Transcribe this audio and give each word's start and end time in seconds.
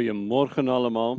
Goedemorgen 0.00 0.68
allemaal. 0.68 1.16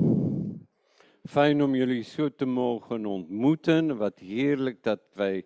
Fijn 1.24 1.64
om 1.64 1.76
jullie 1.76 2.04
zo 2.04 2.30
te 2.36 2.46
mogen 2.46 3.06
ontmoeten. 3.06 3.98
Wat 3.98 4.20
heerlijk 4.20 4.84
dat 4.84 5.00
wij 5.14 5.46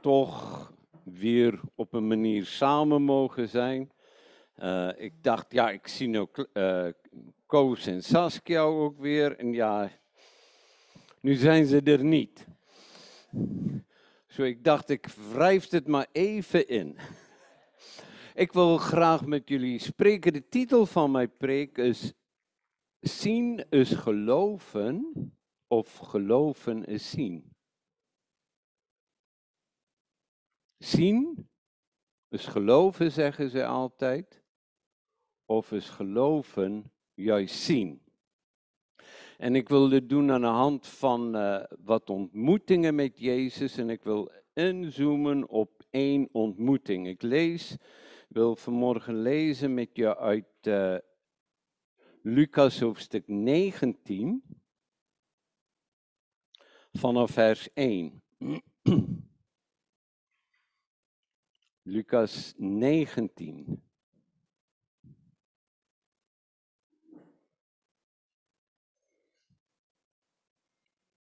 toch 0.00 0.72
weer 1.02 1.60
op 1.74 1.92
een 1.92 2.06
manier 2.06 2.44
samen 2.44 3.02
mogen 3.02 3.48
zijn. 3.48 3.90
Uh, 4.62 4.88
ik 4.96 5.12
dacht, 5.22 5.52
ja, 5.52 5.70
ik 5.70 5.86
zie 5.86 6.08
nu 6.08 6.26
uh, 6.54 6.86
Koos 7.46 7.86
en 7.86 8.02
Saskia 8.02 8.60
ook 8.60 8.98
weer. 8.98 9.38
En 9.38 9.52
ja, 9.52 9.90
nu 11.20 11.34
zijn 11.34 11.66
ze 11.66 11.80
er 11.80 12.04
niet. 12.04 12.46
Zo, 14.26 14.42
ik 14.42 14.64
dacht, 14.64 14.88
ik 14.88 15.06
wrijf 15.32 15.70
het 15.70 15.86
maar 15.86 16.06
even 16.12 16.68
in. 16.68 16.96
Ik 18.34 18.52
wil 18.52 18.76
graag 18.76 19.26
met 19.26 19.48
jullie 19.48 19.78
spreken. 19.78 20.32
De 20.32 20.48
titel 20.48 20.86
van 20.86 21.10
mijn 21.10 21.36
preek 21.36 21.78
is 21.78 22.12
Zien 23.00 23.70
is 23.70 23.90
geloven 23.90 25.12
of 25.66 25.96
geloven 25.96 26.84
is 26.84 27.10
zien. 27.10 27.56
Zien 30.78 31.48
is 32.28 32.46
geloven, 32.46 33.12
zeggen 33.12 33.50
ze 33.50 33.66
altijd, 33.66 34.42
of 35.44 35.72
is 35.72 35.88
geloven 35.88 36.92
juist 37.14 37.54
zien. 37.54 38.02
En 39.36 39.54
ik 39.54 39.68
wil 39.68 39.88
dit 39.88 40.08
doen 40.08 40.30
aan 40.30 40.40
de 40.40 40.46
hand 40.46 40.86
van 40.86 41.36
uh, 41.36 41.64
wat 41.84 42.10
ontmoetingen 42.10 42.94
met 42.94 43.18
Jezus 43.18 43.76
en 43.76 43.90
ik 43.90 44.02
wil 44.02 44.32
inzoomen 44.52 45.48
op 45.48 45.84
één 45.90 46.28
ontmoeting. 46.32 47.06
Ik 47.06 47.22
lees, 47.22 47.76
wil 48.28 48.56
vanmorgen 48.56 49.22
lezen 49.22 49.74
met 49.74 49.88
je 49.92 50.16
uit 50.16 50.46
uh, 50.62 50.96
Lucas 52.22 52.80
hoofdstuk 52.80 53.26
19, 53.26 54.42
vanaf 56.92 57.30
vers 57.30 57.68
1. 57.74 58.22
Lucas 61.82 62.54
19. 62.56 63.82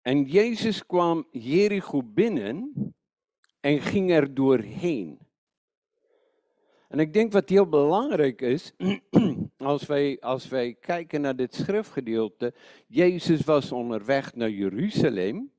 En 0.02 0.24
Jezus 0.24 0.86
kwam 0.86 1.28
Jericho 1.32 2.04
binnen 2.04 2.74
en 3.60 3.82
ging 3.82 4.12
er 4.12 4.34
doorheen. 4.34 5.27
En 6.88 7.00
ik 7.00 7.14
denk 7.14 7.32
wat 7.32 7.50
heel 7.50 7.70
belangrijk 7.70 8.42
is, 8.42 8.74
als 9.58 9.86
wij, 9.86 10.20
als 10.20 10.48
wij 10.48 10.74
kijken 10.74 11.22
naar 11.22 11.36
dit 11.36 11.56
schriftgedeelte, 11.56 12.54
Jezus 12.88 13.42
was 13.42 13.72
onderweg 13.72 14.36
naar 14.36 14.50
Jeruzalem. 14.50 15.52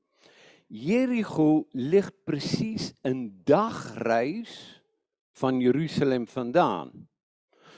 Jericho 0.67 1.67
ligt 1.69 2.23
precies 2.23 2.93
een 3.01 3.41
dagreis 3.43 4.83
van 5.31 5.59
Jeruzalem 5.59 6.27
vandaan. 6.27 7.09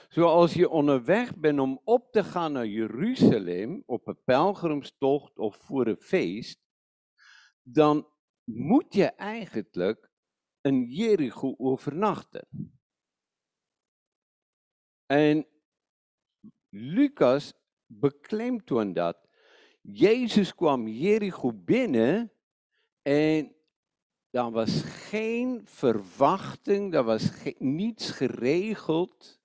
Zoals 0.09 0.53
je 0.53 0.69
onderweg 0.69 1.35
bent 1.35 1.59
om 1.59 1.81
op 1.83 2.11
te 2.11 2.23
gaan 2.23 2.51
naar 2.51 2.67
Jeruzalem, 2.67 3.83
op 3.85 4.07
een 4.07 4.23
pelgrimstocht 4.23 5.37
of 5.37 5.55
voor 5.55 5.87
een 5.87 6.01
feest, 6.01 6.59
dan 7.61 8.07
moet 8.43 8.93
je 8.93 9.05
eigenlijk 9.05 10.09
een 10.61 10.85
Jericho 10.85 11.55
overnachten. 11.57 12.47
En 15.11 15.45
Lucas 16.69 17.53
beklemt 17.85 18.65
toen 18.65 18.93
dat. 18.93 19.17
Jezus 19.81 20.55
kwam 20.55 20.87
Jericho 20.87 21.51
binnen 21.53 22.31
en 23.01 23.55
er 24.29 24.51
was 24.51 24.81
geen 24.81 25.61
verwachting, 25.65 26.93
er 26.93 27.03
was 27.03 27.31
niets 27.57 28.11
geregeld 28.11 29.39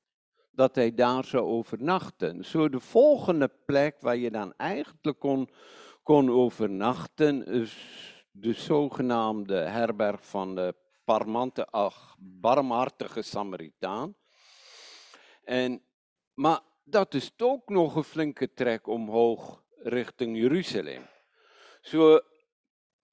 dat 0.50 0.74
hij 0.74 0.94
daar 0.94 1.24
zou 1.24 1.44
overnachten. 1.44 2.44
Zo 2.44 2.68
de 2.68 2.80
volgende 2.80 3.48
plek 3.64 4.00
waar 4.00 4.16
je 4.16 4.30
dan 4.30 4.54
eigenlijk 4.56 5.18
kon, 5.18 5.48
kon 6.02 6.30
overnachten 6.30 7.46
is 7.46 7.76
de 8.30 8.52
zogenaamde 8.52 9.56
herberg 9.56 10.26
van 10.26 10.54
de 10.54 10.74
parmante, 11.04 11.66
ach, 11.66 12.16
barmhartige 12.18 13.22
Samaritaan. 13.22 14.16
En, 15.46 15.82
maar 16.34 16.60
dat 16.84 17.14
is 17.14 17.32
ook 17.38 17.68
nog 17.68 17.96
een 17.96 18.04
flinke 18.04 18.52
trek 18.52 18.86
omhoog 18.86 19.62
richting 19.82 20.36
Jeruzalem. 20.36 21.06
Zo, 21.80 22.20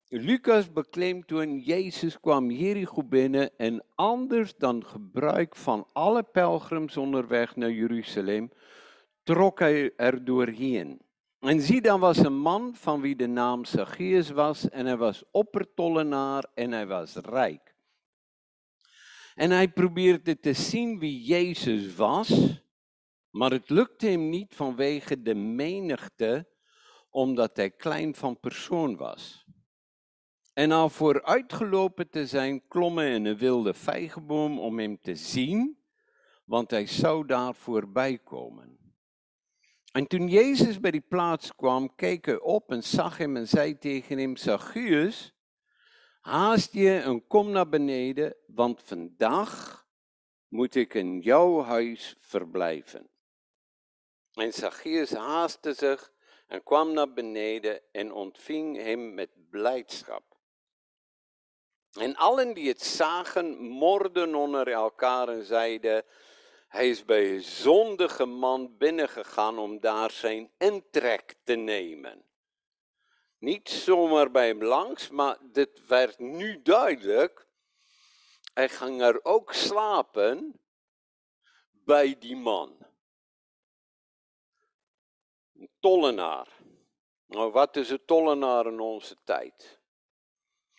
Lucas 0.07 0.71
bekleemt 0.71 1.27
toen 1.27 1.59
Jezus 1.59 2.19
kwam 2.19 2.51
Jericho 2.51 3.03
binnen 3.03 3.57
en 3.57 3.83
anders 3.95 4.55
dan 4.57 4.85
gebruik 4.85 5.55
van 5.55 5.87
alle 5.93 6.23
pelgrims 6.23 6.97
onderweg 6.97 7.55
naar 7.55 7.71
Jeruzalem, 7.71 8.51
trok 9.23 9.59
hij 9.59 9.93
er 9.95 10.25
doorheen. 10.25 11.01
En 11.39 11.61
zie, 11.61 11.81
dan 11.81 11.99
was 11.99 12.17
een 12.17 12.37
man 12.37 12.75
van 12.75 13.01
wie 13.01 13.15
de 13.15 13.27
naam 13.27 13.65
Zacchaeus 13.65 14.29
was 14.29 14.69
en 14.69 14.85
hij 14.85 14.97
was 14.97 15.23
oppertollenaar 15.31 16.45
en 16.53 16.71
hij 16.71 16.87
was 16.87 17.15
rijk. 17.15 17.72
En 19.35 19.51
hij 19.51 19.67
probeerde 19.67 20.39
te 20.39 20.53
zien 20.53 20.99
wie 20.99 21.23
Jezus 21.23 21.95
was, 21.95 22.61
maar 23.29 23.51
het 23.51 23.69
lukte 23.69 24.07
hem 24.07 24.29
niet 24.29 24.55
vanwege 24.55 25.21
de 25.21 25.35
menigte, 25.35 26.49
omdat 27.09 27.55
hij 27.55 27.71
klein 27.71 28.15
van 28.15 28.39
persoon 28.39 28.95
was. 28.95 29.45
En 30.53 30.71
al 30.71 30.89
vooruitgelopen 30.89 32.09
te 32.09 32.27
zijn, 32.27 32.67
klom 32.67 32.97
hij 32.97 33.13
in 33.13 33.25
een 33.25 33.37
wilde 33.37 33.73
vijgenboom 33.73 34.59
om 34.59 34.79
hem 34.79 35.01
te 35.01 35.15
zien, 35.15 35.77
want 36.45 36.71
hij 36.71 36.85
zou 36.85 37.25
daar 37.25 37.55
voorbij 37.55 38.17
komen. 38.17 38.77
En 39.91 40.07
toen 40.07 40.27
Jezus 40.27 40.79
bij 40.79 40.91
die 40.91 41.01
plaats 41.01 41.55
kwam, 41.55 41.95
keek 41.95 42.25
hij 42.25 42.39
op 42.39 42.71
en 42.71 42.83
zag 42.83 43.17
hem 43.17 43.37
en 43.37 43.47
zei 43.47 43.77
tegen 43.77 44.17
hem, 44.17 44.37
Zacchaeus, 44.37 45.33
haast 46.23 46.73
je 46.73 46.99
en 46.99 47.27
kom 47.27 47.49
naar 47.51 47.69
beneden, 47.69 48.35
want 48.45 48.81
vandaag 48.83 49.85
moet 50.47 50.75
ik 50.75 50.93
in 50.93 51.19
jouw 51.19 51.61
huis 51.61 52.15
verblijven. 52.19 53.09
En 54.33 54.53
Zacchaeus 54.53 55.13
haastte 55.13 55.73
zich 55.73 56.11
en 56.47 56.63
kwam 56.63 56.93
naar 56.93 57.13
beneden 57.13 57.81
en 57.91 58.11
ontving 58.11 58.77
hem 58.77 59.13
met 59.13 59.29
blijdschap. 59.49 60.23
En 61.99 62.15
allen 62.15 62.53
die 62.53 62.67
het 62.67 62.81
zagen, 62.81 63.57
morden 63.57 64.35
onder 64.35 64.67
elkaar 64.67 65.27
en 65.27 65.45
zeiden, 65.45 66.03
hij 66.67 66.89
is 66.89 67.05
bij 67.05 67.33
een 67.33 67.41
zondige 67.41 68.25
man 68.25 68.77
binnengegaan 68.77 69.57
om 69.57 69.79
daar 69.79 70.11
zijn 70.11 70.51
intrek 70.57 71.35
te 71.43 71.55
nemen. 71.55 72.25
Niet 73.43 73.69
zomaar 73.69 74.31
bij 74.31 74.47
hem 74.47 74.63
langs, 74.63 75.09
maar 75.09 75.37
dit 75.41 75.87
werd 75.87 76.19
nu 76.19 76.61
duidelijk. 76.61 77.47
Hij 78.53 78.69
ging 78.69 79.01
er 79.01 79.25
ook 79.25 79.53
slapen 79.53 80.61
bij 81.71 82.17
die 82.19 82.35
man. 82.35 82.77
Een 85.55 85.69
tollenaar. 85.79 86.47
Nou, 87.25 87.51
wat 87.51 87.75
is 87.75 87.89
een 87.89 88.05
tollenaar 88.05 88.65
in 88.65 88.79
onze 88.79 89.15
tijd? 89.23 89.79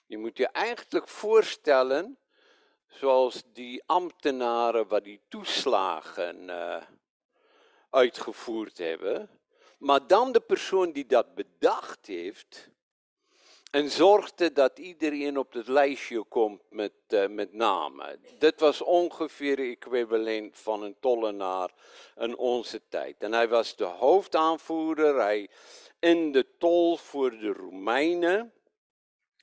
Je 0.06 0.18
moet 0.18 0.36
je 0.36 0.48
eigenlijk 0.48 1.08
voorstellen, 1.08 2.18
zoals 2.86 3.42
die 3.52 3.82
ambtenaren 3.86 4.88
waar 4.88 5.02
die 5.02 5.22
toeslagen 5.28 6.48
uh, 6.48 6.82
uitgevoerd 7.90 8.78
hebben, 8.78 9.43
maar 9.84 10.06
dan 10.06 10.32
de 10.32 10.40
persoon 10.40 10.92
die 10.92 11.06
dat 11.06 11.34
bedacht 11.34 12.06
heeft 12.06 12.70
en 13.70 13.90
zorgde 13.90 14.52
dat 14.52 14.78
iedereen 14.78 15.38
op 15.38 15.52
het 15.52 15.68
lijstje 15.68 16.22
komt 16.22 16.62
met, 16.70 16.92
uh, 17.08 17.26
met 17.26 17.52
namen. 17.52 18.20
Dit 18.38 18.60
was 18.60 18.82
ongeveer 18.82 19.58
equivalent 19.58 20.56
van 20.56 20.82
een 20.82 20.96
tollenaar 21.00 21.70
in 22.16 22.36
onze 22.36 22.80
tijd. 22.88 23.16
En 23.18 23.32
hij 23.32 23.48
was 23.48 23.76
de 23.76 23.84
hoofdaanvoerder, 23.84 25.16
hij 25.16 25.48
in 25.98 26.32
de 26.32 26.46
tol 26.58 26.96
voor 26.96 27.30
de 27.30 27.52
Romeinen. 27.52 28.52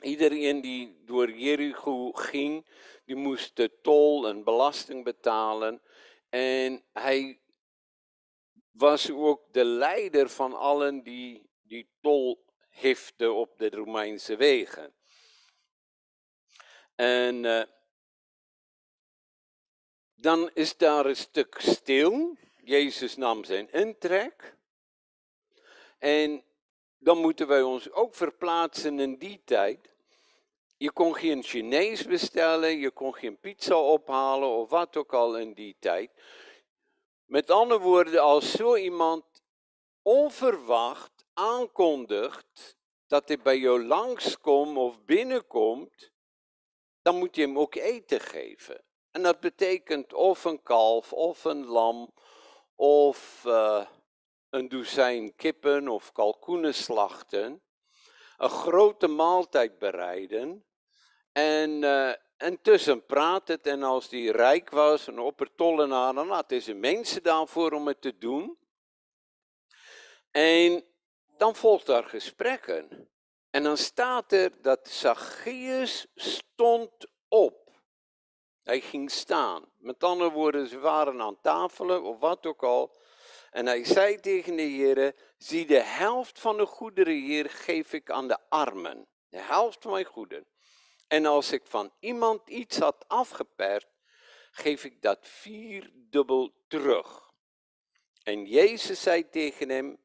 Iedereen 0.01 0.61
die 0.61 1.01
door 1.05 1.31
Jericho 1.31 2.11
ging, 2.11 2.65
die 3.05 3.15
moest 3.15 3.55
de 3.55 3.71
tol 3.81 4.27
en 4.27 4.43
belasting 4.43 5.03
betalen. 5.03 5.81
En 6.29 6.83
hij 6.93 7.40
was 8.71 9.11
ook 9.11 9.53
de 9.53 9.65
leider 9.65 10.29
van 10.29 10.53
allen 10.53 11.03
die 11.03 11.49
die 11.61 11.89
tol 12.01 12.45
heften 12.69 13.35
op 13.35 13.57
de 13.57 13.69
Romeinse 13.69 14.35
wegen. 14.35 14.93
En 16.95 17.43
uh, 17.43 17.63
dan 20.15 20.49
is 20.53 20.77
daar 20.77 21.05
een 21.05 21.15
stuk 21.15 21.55
stil. 21.59 22.37
Jezus 22.63 23.15
nam 23.15 23.43
zijn 23.43 23.71
intrek. 23.71 24.55
En 25.97 26.43
dan 26.97 27.17
moeten 27.17 27.47
wij 27.47 27.61
ons 27.61 27.91
ook 27.91 28.15
verplaatsen 28.15 28.99
in 28.99 29.17
die 29.17 29.41
tijd. 29.45 29.89
Je 30.77 30.91
kon 30.91 31.15
geen 31.15 31.43
Chinees 31.43 32.05
bestellen, 32.05 32.77
je 32.77 32.91
kon 32.91 33.13
geen 33.13 33.39
pizza 33.39 33.75
ophalen 33.75 34.49
of 34.49 34.69
wat 34.69 34.97
ook 34.97 35.13
al 35.13 35.37
in 35.37 35.53
die 35.53 35.75
tijd. 35.79 36.11
Met 37.31 37.49
andere 37.51 37.79
woorden, 37.79 38.21
als 38.21 38.51
zo 38.51 38.75
iemand 38.75 39.43
onverwacht 40.01 41.25
aankondigt 41.33 42.77
dat 43.07 43.27
hij 43.27 43.39
bij 43.39 43.57
jou 43.57 43.85
langskomt 43.85 44.77
of 44.77 45.03
binnenkomt, 45.05 46.11
dan 47.01 47.15
moet 47.15 47.35
je 47.35 47.41
hem 47.41 47.59
ook 47.59 47.75
eten 47.75 48.19
geven. 48.19 48.83
En 49.11 49.23
dat 49.23 49.39
betekent 49.39 50.13
of 50.13 50.43
een 50.43 50.63
kalf, 50.63 51.13
of 51.13 51.43
een 51.43 51.65
lam, 51.65 52.13
of 52.75 53.43
uh, 53.47 53.85
een 54.49 54.69
dozijn 54.69 55.35
kippen 55.35 55.87
of 55.87 56.11
kalkoenen 56.11 56.73
slachten. 56.73 57.63
Een 58.37 58.49
grote 58.49 59.07
maaltijd 59.07 59.77
bereiden. 59.77 60.65
En 61.31 61.69
uh, 61.81 62.13
intussen 62.41 63.05
praat 63.05 63.47
het, 63.47 63.67
en 63.67 63.83
als 63.83 64.09
die 64.09 64.31
rijk 64.31 64.69
was, 64.69 65.07
een 65.07 65.19
oppertollenaar, 65.19 66.13
dan 66.13 66.29
had 66.29 66.49
hij 66.49 66.59
zijn 66.59 66.79
mensen 66.79 67.23
daarvoor 67.23 67.71
om 67.71 67.87
het 67.87 68.01
te 68.01 68.17
doen. 68.17 68.57
En 70.31 70.85
dan 71.37 71.55
volgt 71.55 71.85
daar 71.85 72.03
gesprekken. 72.03 73.09
En 73.49 73.63
dan 73.63 73.77
staat 73.77 74.31
er 74.31 74.61
dat 74.61 74.87
Zacchaeus 74.87 76.07
stond 76.15 77.07
op. 77.27 77.69
Hij 78.63 78.81
ging 78.81 79.11
staan. 79.11 79.71
Met 79.77 80.03
andere 80.03 80.31
woorden, 80.31 80.67
ze 80.67 80.79
waren 80.79 81.21
aan 81.21 81.41
tafelen 81.41 82.03
of 82.03 82.19
wat 82.19 82.45
ook 82.45 82.63
al. 82.63 82.95
En 83.51 83.65
hij 83.65 83.85
zei 83.85 84.19
tegen 84.19 84.55
de 84.55 84.61
Heer, 84.61 85.15
zie 85.37 85.65
de 85.65 85.79
helft 85.79 86.39
van 86.39 86.57
de 86.57 86.65
goederen 86.65 87.13
hier 87.13 87.49
geef 87.49 87.93
ik 87.93 88.11
aan 88.11 88.27
de 88.27 88.37
armen. 88.49 89.07
De 89.29 89.39
helft 89.39 89.81
van 89.81 89.91
mijn 89.91 90.05
goederen. 90.05 90.50
En 91.11 91.25
als 91.25 91.51
ik 91.51 91.61
van 91.65 91.91
iemand 91.99 92.49
iets 92.49 92.77
had 92.77 93.05
afgeperd, 93.07 93.87
geef 94.51 94.83
ik 94.83 95.01
dat 95.01 95.19
vierdubbel 95.21 96.53
terug. 96.67 97.31
En 98.23 98.45
Jezus 98.45 99.01
zei 99.01 99.29
tegen 99.29 99.69
hem, 99.69 99.97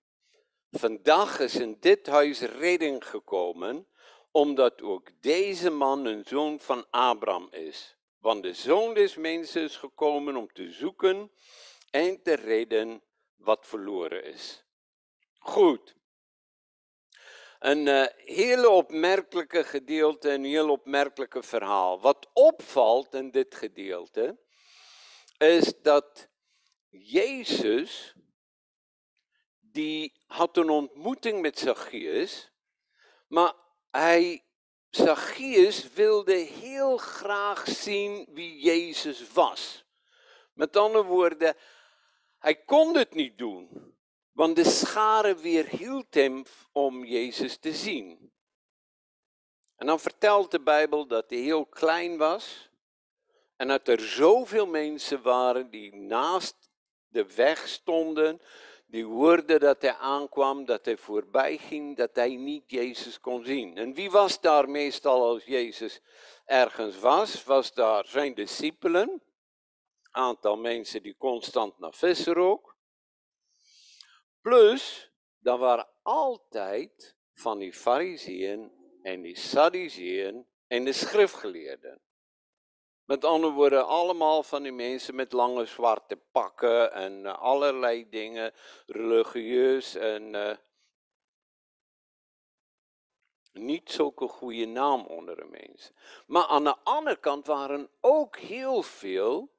vandaag 0.71 1.39
is 1.39 1.55
in 1.55 1.77
dit 1.81 2.07
huis 2.07 2.41
redding 2.41 3.07
gekomen, 3.09 3.89
omdat 4.31 4.83
ook 4.83 5.11
deze 5.21 5.71
man 5.71 6.05
een 6.05 6.25
zoon 6.25 6.61
van 6.61 6.87
Abraham 6.91 7.49
is. 7.51 7.97
Want 8.19 8.43
de 8.43 8.53
zoon 8.53 8.95
des 8.95 9.17
mensen 9.17 9.63
is 9.63 9.77
gekomen 9.77 10.37
om 10.37 10.53
te 10.53 10.73
zoeken 10.73 11.33
en 11.91 12.23
te 12.23 12.35
redden 12.35 13.03
wat 13.37 13.67
verloren 13.67 14.25
is. 14.25 14.65
Goed. 15.39 15.96
Een 17.59 17.87
uh, 17.87 18.07
hele 18.17 18.69
opmerkelijke 18.69 19.65
gedeelte, 19.65 20.31
een 20.31 20.45
heel 20.45 20.71
opmerkelijke 20.71 21.43
verhaal. 21.43 22.01
Wat 22.01 22.29
opvalt 22.33 23.15
in 23.15 23.31
dit 23.31 23.55
gedeelte, 23.55 24.39
is 25.39 25.81
dat 25.83 26.29
Jezus, 26.89 28.15
die 29.61 30.13
had 30.27 30.57
een 30.57 30.71
ontmoeting 30.71 31.41
met 31.41 31.59
Zacchaeus, 31.59 32.51
maar 33.29 33.55
hij, 33.91 34.45
Zacchaeus 34.91 35.93
wilde 35.93 36.35
heel 36.35 36.97
graag 36.97 37.69
zien 37.69 38.27
wie 38.31 38.61
Jezus 38.61 39.33
was. 39.33 39.85
Met 40.53 40.77
andere 40.77 41.05
woorden, 41.05 41.57
hij 42.39 42.65
kon 42.65 42.97
het 42.97 43.15
niet 43.15 43.39
doen. 43.39 43.96
Want 44.37 44.57
de 44.57 44.65
schare 44.65 45.35
weerhield 45.35 46.15
hem 46.15 46.45
om 46.73 47.05
Jezus 47.05 47.57
te 47.57 47.73
zien. 47.73 48.33
En 49.77 49.87
dan 49.87 50.01
vertelt 50.01 50.51
de 50.51 50.61
Bijbel 50.61 51.07
dat 51.07 51.25
hij 51.29 51.39
heel 51.39 51.67
klein 51.67 52.17
was. 52.17 52.71
En 53.57 53.69
dat 53.69 53.89
er 53.89 54.01
zoveel 54.01 54.67
mensen 54.67 55.23
waren 55.23 55.71
die 55.71 55.95
naast 55.95 56.71
de 57.09 57.35
weg 57.35 57.69
stonden. 57.69 58.41
Die 58.87 59.05
hoorden 59.05 59.61
dat 59.61 59.83
hij 59.83 59.95
aankwam, 59.95 60.65
dat 60.65 60.85
hij 60.85 60.97
voorbij 60.97 61.57
ging, 61.57 61.97
dat 61.97 62.11
hij 62.15 62.37
niet 62.37 62.71
Jezus 62.71 63.21
kon 63.21 63.45
zien. 63.45 63.77
En 63.77 63.95
wie 63.95 64.11
was 64.11 64.41
daar 64.41 64.69
meestal 64.69 65.25
als 65.25 65.45
Jezus 65.45 66.01
ergens 66.45 66.99
was? 66.99 67.45
Was 67.45 67.75
daar 67.75 68.07
zijn 68.07 68.35
discipelen. 68.35 69.23
Aantal 70.11 70.57
mensen 70.57 71.03
die 71.03 71.17
constant 71.19 71.79
naar 71.79 71.95
vissen 71.95 72.37
ook. 72.37 72.76
Plus, 74.47 75.13
dan 75.39 75.59
waren 75.59 75.89
altijd 76.03 77.17
van 77.35 77.59
die 77.59 77.73
fariseeën 77.73 78.73
en 79.03 79.23
die 79.23 79.39
sadduceeën 79.39 80.47
en 80.67 80.85
de 80.85 80.93
schriftgeleerden. 80.93 82.01
Met 83.05 83.25
andere 83.25 83.53
woorden, 83.53 83.87
allemaal 83.87 84.43
van 84.43 84.63
die 84.63 84.73
mensen 84.73 85.15
met 85.15 85.33
lange 85.33 85.65
zwarte 85.65 86.17
pakken 86.17 86.93
en 86.93 87.27
eh, 87.27 87.39
allerlei 87.39 88.09
dingen, 88.09 88.53
religieus 88.87 89.95
en 89.95 90.35
uh, 90.35 90.57
niet 93.53 93.91
zulke 93.91 94.29
goede 94.29 94.67
naam 94.67 95.07
onder 95.07 95.37
de 95.37 95.49
mensen. 95.51 95.95
Maar 96.27 96.47
aan 96.47 96.65
de 96.65 96.77
andere 96.83 97.17
kant 97.17 97.47
waren 97.47 97.91
ook 98.01 98.37
heel 98.37 98.83
veel 98.83 99.56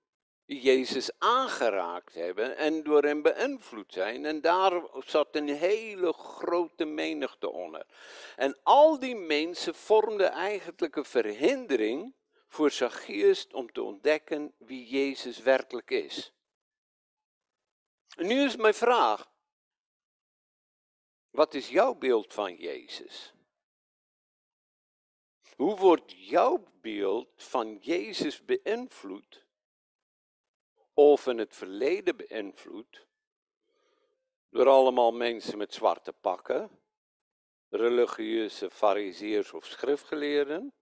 Jezus 0.49 1.11
aangeraakt 1.17 2.13
hebben 2.13 2.57
en 2.57 2.83
door 2.83 3.03
hem 3.03 3.21
beïnvloed 3.21 3.93
zijn. 3.93 4.25
En 4.25 4.41
daar 4.41 4.83
zat 5.05 5.35
een 5.35 5.47
hele 5.47 6.13
grote 6.13 6.85
menigte 6.85 7.49
onder. 7.49 7.85
En 8.35 8.59
al 8.63 8.99
die 8.99 9.15
mensen 9.15 9.75
vormden 9.75 10.31
eigenlijk 10.31 10.95
een 10.95 11.05
verhindering 11.05 12.15
voor 12.47 12.71
Zacchaeus 12.71 13.47
om 13.47 13.71
te 13.71 13.81
ontdekken 13.81 14.53
wie 14.57 14.87
Jezus 14.87 15.39
werkelijk 15.39 15.91
is. 15.91 16.33
En 18.15 18.27
nu 18.27 18.43
is 18.43 18.55
mijn 18.55 18.73
vraag, 18.73 19.31
wat 21.29 21.53
is 21.53 21.69
jouw 21.69 21.93
beeld 21.93 22.33
van 22.33 22.55
Jezus? 22.55 23.33
Hoe 25.55 25.77
wordt 25.77 26.13
jouw 26.15 26.63
beeld 26.81 27.29
van 27.35 27.77
Jezus 27.81 28.45
beïnvloed 28.45 29.46
of 30.99 31.27
in 31.27 31.37
het 31.37 31.55
verleden 31.55 32.15
beïnvloed 32.15 33.05
door 34.49 34.67
allemaal 34.67 35.11
mensen 35.11 35.57
met 35.57 35.73
zwarte 35.73 36.13
pakken, 36.13 36.69
religieuze 37.69 38.69
fariseërs 38.69 39.53
of 39.53 39.65
schriftgeleerden, 39.65 40.73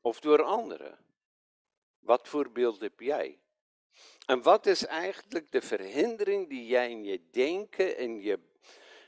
of 0.00 0.20
door 0.20 0.42
anderen. 0.42 0.98
Wat 1.98 2.28
voor 2.28 2.50
beeld 2.52 2.80
heb 2.80 3.00
jij? 3.00 3.38
En 4.26 4.42
wat 4.42 4.66
is 4.66 4.86
eigenlijk 4.86 5.50
de 5.50 5.62
verhindering 5.62 6.48
die 6.48 6.66
jij 6.66 6.90
in 6.90 7.04
je 7.04 7.30
denken 7.30 7.96
en 7.96 8.20
je, 8.20 8.38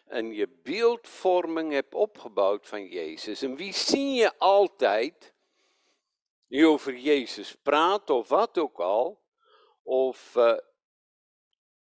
en 0.05 0.33
je 0.33 0.49
beeldvorming 0.49 1.73
hebt 1.73 1.95
opgebouwd 1.95 2.67
van 2.67 2.87
Jezus? 2.87 3.43
En 3.43 3.57
wie 3.57 3.73
zie 3.73 4.13
je 4.13 4.39
altijd 4.39 5.33
die 6.51 6.67
over 6.67 6.97
Jezus 6.97 7.55
praat 7.55 8.11
of 8.11 8.29
wat 8.29 8.59
ook 8.59 8.81
al, 8.81 9.23
of 9.83 10.35
uh, 10.37 10.57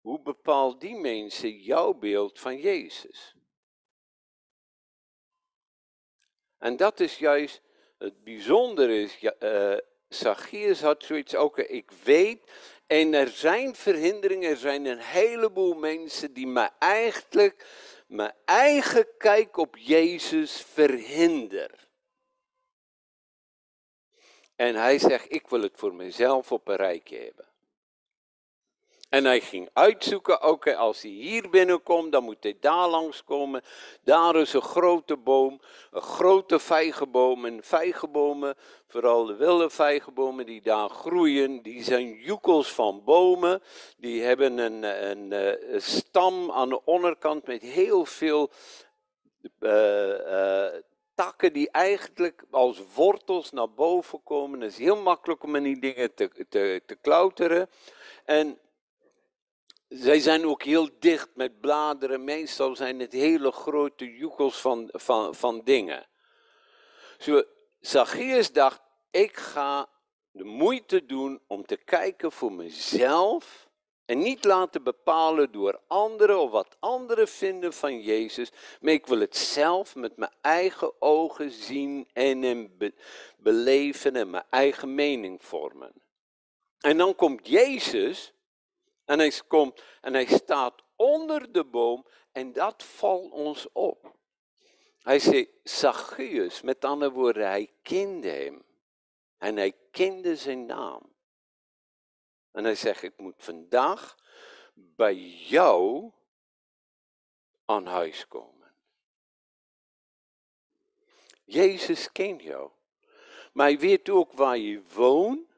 hoe 0.01 0.21
bepaalt 0.21 0.81
die 0.81 0.97
mensen 0.97 1.51
jouw 1.51 1.95
beeld 1.95 2.41
van 2.41 2.59
Jezus? 2.59 3.35
En 6.59 6.77
dat 6.77 7.01
is 7.01 7.19
juist 7.19 7.63
het 7.99 8.25
bijzondere 8.25 9.01
is, 9.01 9.23
uh, 9.41 9.77
Zacchaeus 10.09 10.81
had 10.81 11.05
zoiets 11.05 11.35
ook, 11.35 11.59
ik 11.59 11.91
weet, 11.91 12.51
en 12.87 13.15
er 13.15 13.29
zijn 13.29 13.75
verhinderingen, 13.75 14.51
er 14.51 14.57
zijn 14.57 14.85
een 14.85 14.99
heleboel 14.99 15.75
mensen 15.75 16.33
die 16.33 16.47
me 16.47 16.71
eigenlijk 16.79 17.67
mijn 18.07 18.35
eigen 18.45 19.07
kijk 19.19 19.57
op 19.57 19.77
Jezus 19.77 20.61
verhinderen. 20.61 21.86
En 24.57 24.75
hij 24.75 24.99
zegt, 24.99 25.33
ik 25.33 25.49
wil 25.49 25.63
het 25.63 25.73
voor 25.75 25.95
mezelf 25.95 26.53
op 26.53 26.69
een 26.69 26.77
rijtje 26.77 27.19
hebben. 27.19 27.45
En 29.09 29.25
hij 29.25 29.41
ging 29.41 29.69
uitzoeken, 29.73 30.43
oké, 30.43 30.77
als 30.77 31.03
hij 31.03 31.11
hier 31.11 31.51
binnenkomt, 31.51 32.13
dan 32.13 32.25
moet 32.25 32.43
hij 32.43 32.57
daar 32.61 32.89
langskomen. 32.89 33.63
Daar 34.03 34.37
is 34.37 34.53
een 34.53 34.63
grote 34.63 35.17
boom, 35.17 35.61
een 35.91 36.03
grote 36.03 36.59
vijgenboom. 36.59 37.45
En 37.45 37.63
vijgenbomen, 37.63 38.55
vooral 38.87 39.25
de 39.25 39.35
wilde 39.35 39.71
vijgenbomen 39.71 40.47
die 40.47 40.63
daar 40.63 40.89
groeien, 40.89 41.63
die 41.63 41.83
zijn 41.83 42.15
joekels 42.15 42.73
van 42.73 43.05
bomen. 43.05 43.63
Die 43.97 44.23
hebben 44.23 44.59
een, 44.59 44.83
een, 44.83 45.33
een 45.75 45.83
stam 45.83 46.51
aan 46.51 46.69
de 46.69 46.85
onderkant 46.85 47.47
met 47.47 47.63
heel 47.63 48.05
veel 48.05 48.51
uh, 49.61 50.09
uh, 50.09 50.67
takken 51.17 51.53
die 51.53 51.71
eigenlijk 51.71 52.45
als 52.51 52.83
wortels 52.95 53.51
naar 53.51 53.71
boven 53.71 54.23
komen. 54.23 54.61
Het 54.61 54.73
is 54.73 54.79
heel 54.79 55.03
makkelijk 55.03 55.43
om 55.43 55.57
in 55.57 55.63
die 55.63 55.81
dingen 55.81 56.15
te, 56.15 56.47
te, 56.49 56.83
te 56.87 56.95
klauteren. 56.95 57.71
En 58.25 58.59
zij 59.89 60.21
zijn 60.21 60.47
ook 60.47 60.63
heel 60.63 60.89
dicht 60.99 61.29
met 61.35 61.61
bladeren. 61.61 62.25
Meestal 62.25 62.77
zijn 62.77 63.01
het 63.01 63.13
hele 63.13 63.53
grote 63.53 64.17
joekels 64.17 64.61
van, 64.61 64.89
van, 64.93 65.35
van 65.35 65.61
dingen. 65.65 66.07
Zo, 67.19 67.43
Zacchaeus 67.81 68.53
dacht, 68.53 68.81
ik 69.11 69.37
ga 69.37 69.89
de 70.31 70.45
moeite 70.45 71.07
doen 71.07 71.41
om 71.47 71.67
te 71.67 71.77
kijken 71.77 72.33
voor 72.33 72.53
mezelf 72.53 73.66
en 74.07 74.19
niet 74.19 74.45
laten 74.45 74.83
bepalen 74.83 75.53
door 75.53 75.81
anderen 75.87 76.39
of 76.39 76.51
wat 76.51 76.77
anderen 76.79 77.29
vinden 77.29 77.73
van 77.73 78.01
Jezus. 78.01 78.53
Maar 78.81 78.93
ik 78.93 79.07
wil 79.07 79.21
het 79.21 79.37
zelf 79.37 79.95
met 79.95 80.17
mijn 80.17 80.33
eigen 80.41 80.93
ogen 80.99 81.51
zien 81.51 82.09
en 82.13 82.73
beleven 83.37 84.17
en 84.17 84.31
mijn 84.31 84.45
eigen 84.51 84.95
mening 84.95 85.45
vormen. 85.45 85.93
En 86.81 86.97
dan 86.97 87.15
komt 87.15 87.49
Jezus 87.49 88.33
en 89.05 89.19
hij 89.19 89.33
komt 89.49 89.83
en 90.01 90.13
hij 90.13 90.27
staat 90.27 90.83
onder 90.97 91.53
de 91.53 91.65
boom 91.65 92.07
en 92.33 92.53
dat 92.53 92.83
valt 92.83 93.33
ons 93.33 93.67
op. 93.73 94.15
Hij 95.03 95.19
zei 95.19 95.49
Zacchaeus, 95.63 96.63
met 96.63 96.85
andere 96.85 97.13
woorden, 97.13 97.47
hij 97.47 97.71
kende 97.83 98.29
hem. 98.29 98.65
En 99.39 99.57
hij 99.57 99.73
kende 99.91 100.37
zijn 100.37 100.67
naam. 100.67 101.16
En 102.57 102.65
hij 102.65 102.75
zegt, 102.75 103.03
ik 103.03 103.19
moet 103.19 103.35
vandaag 103.37 104.17
bij 104.75 105.15
jou 105.25 106.11
aan 107.65 107.87
huis 107.87 108.29
komen. 108.29 108.73
Jezus 111.45 112.13
kent 112.13 112.43
jou. 112.43 112.71
Maar 113.53 113.67
hij 113.67 113.79
weet 113.79 114.09
ook 114.09 114.33
waar 114.33 114.59
je 114.59 114.83
woont. 114.95 115.49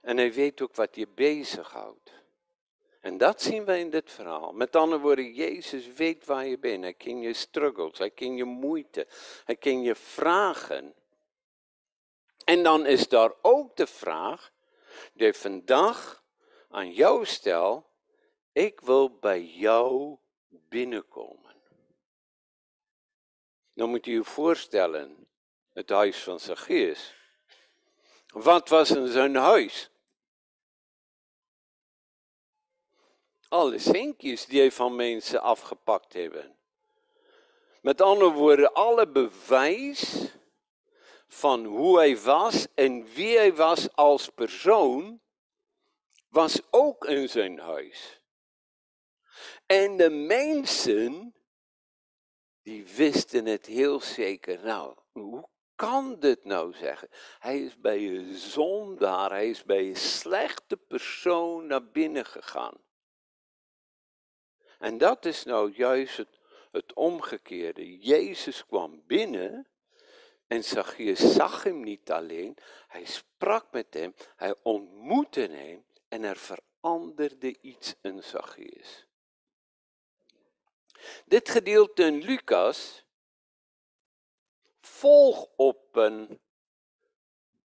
En 0.00 0.16
hij 0.16 0.32
weet 0.32 0.60
ook 0.60 0.74
wat 0.74 0.96
je 0.96 1.08
bezighoudt. 1.08 2.12
En 3.00 3.18
dat 3.18 3.42
zien 3.42 3.64
we 3.64 3.78
in 3.78 3.90
dit 3.90 4.10
verhaal. 4.10 4.52
Met 4.52 4.76
andere 4.76 5.00
woorden, 5.00 5.32
Jezus 5.32 5.92
weet 5.92 6.24
waar 6.24 6.46
je 6.46 6.58
bent. 6.58 6.82
Hij 6.82 6.94
kent 6.94 7.22
je 7.22 7.32
struggles, 7.32 7.98
hij 7.98 8.10
kent 8.10 8.36
je 8.36 8.44
moeite, 8.44 9.06
hij 9.44 9.56
kent 9.56 9.84
je 9.84 9.94
vragen. 9.94 10.94
En 12.44 12.62
dan 12.62 12.86
is 12.86 13.08
daar 13.08 13.32
ook 13.42 13.76
de 13.76 13.86
vraag 13.86 14.52
die 15.14 15.32
vandaag 15.32 16.24
aan 16.68 16.92
jou 16.92 17.24
stel. 17.24 17.90
Ik 18.52 18.80
wil 18.80 19.18
bij 19.18 19.44
jou 19.44 20.16
binnenkomen. 20.48 21.54
Dan 23.74 23.90
moet 23.90 24.04
je 24.04 24.12
je 24.12 24.24
voorstellen, 24.24 25.28
het 25.72 25.90
huis 25.90 26.22
van 26.22 26.40
Zacchaeus. 26.40 27.14
Wat 28.26 28.68
was 28.68 28.90
in 28.90 29.08
zijn 29.08 29.34
huis? 29.34 29.92
alle 33.52 33.78
zinkjes 33.78 34.46
die 34.46 34.60
hij 34.60 34.72
van 34.72 34.96
mensen 34.96 35.42
afgepakt 35.42 36.12
hebben. 36.12 36.56
Met 37.80 38.00
andere 38.00 38.32
woorden, 38.32 38.72
alle 38.72 39.08
bewijs 39.08 40.32
van 41.32 41.64
hoe 41.64 41.96
hij 41.96 42.18
was 42.18 42.66
en 42.74 43.04
wie 43.04 43.36
hij 43.36 43.54
was 43.54 43.94
als 43.94 44.28
persoon, 44.28 45.20
was 46.28 46.60
ook 46.70 47.04
in 47.04 47.28
zijn 47.28 47.58
huis. 47.58 48.20
En 49.66 49.96
de 49.96 50.10
mensen, 50.10 51.34
die 52.62 52.86
wisten 52.86 53.46
het 53.46 53.66
heel 53.66 54.00
zeker. 54.00 54.64
Nou, 54.64 54.96
hoe 55.12 55.48
kan 55.74 56.20
dit 56.20 56.44
nou 56.44 56.74
zeggen? 56.74 57.08
Hij 57.38 57.60
is 57.60 57.80
bij 57.80 58.08
een 58.08 58.34
zondaar, 58.34 59.30
hij 59.30 59.48
is 59.48 59.64
bij 59.64 59.88
een 59.88 59.96
slechte 59.96 60.76
persoon 60.76 61.66
naar 61.66 61.86
binnen 61.86 62.26
gegaan. 62.26 62.76
En 64.78 64.98
dat 64.98 65.24
is 65.24 65.44
nou 65.44 65.72
juist 65.72 66.16
het, 66.16 66.40
het 66.70 66.92
omgekeerde. 66.92 67.98
Jezus 67.98 68.66
kwam 68.66 69.02
binnen 69.06 69.71
en 70.52 71.04
je 71.04 71.14
zag 71.14 71.62
hem 71.62 71.80
niet 71.80 72.10
alleen, 72.10 72.56
hij 72.88 73.04
sprak 73.04 73.72
met 73.72 73.94
hem, 73.94 74.14
hij 74.36 74.54
ontmoette 74.62 75.40
hem 75.40 75.84
en 76.08 76.24
er 76.24 76.36
veranderde 76.36 77.60
iets 77.60 77.94
in 78.00 78.22
Zacchaeus. 78.22 79.06
Dit 81.24 81.48
gedeelte 81.48 82.02
in 82.02 82.22
Lucas 82.22 83.04
volgt 84.80 85.48
op 85.56 85.96
een 85.96 86.40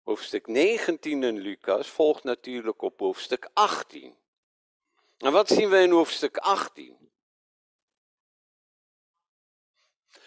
hoofdstuk 0.02 0.46
19 0.46 1.22
in 1.22 1.38
Lucas, 1.38 1.88
volgt 1.88 2.24
natuurlijk 2.24 2.82
op 2.82 3.00
hoofdstuk 3.00 3.50
18. 3.52 4.16
En 5.18 5.32
wat 5.32 5.48
zien 5.48 5.70
we 5.70 5.78
in 5.78 5.90
hoofdstuk 5.90 6.36
18? 6.36 7.12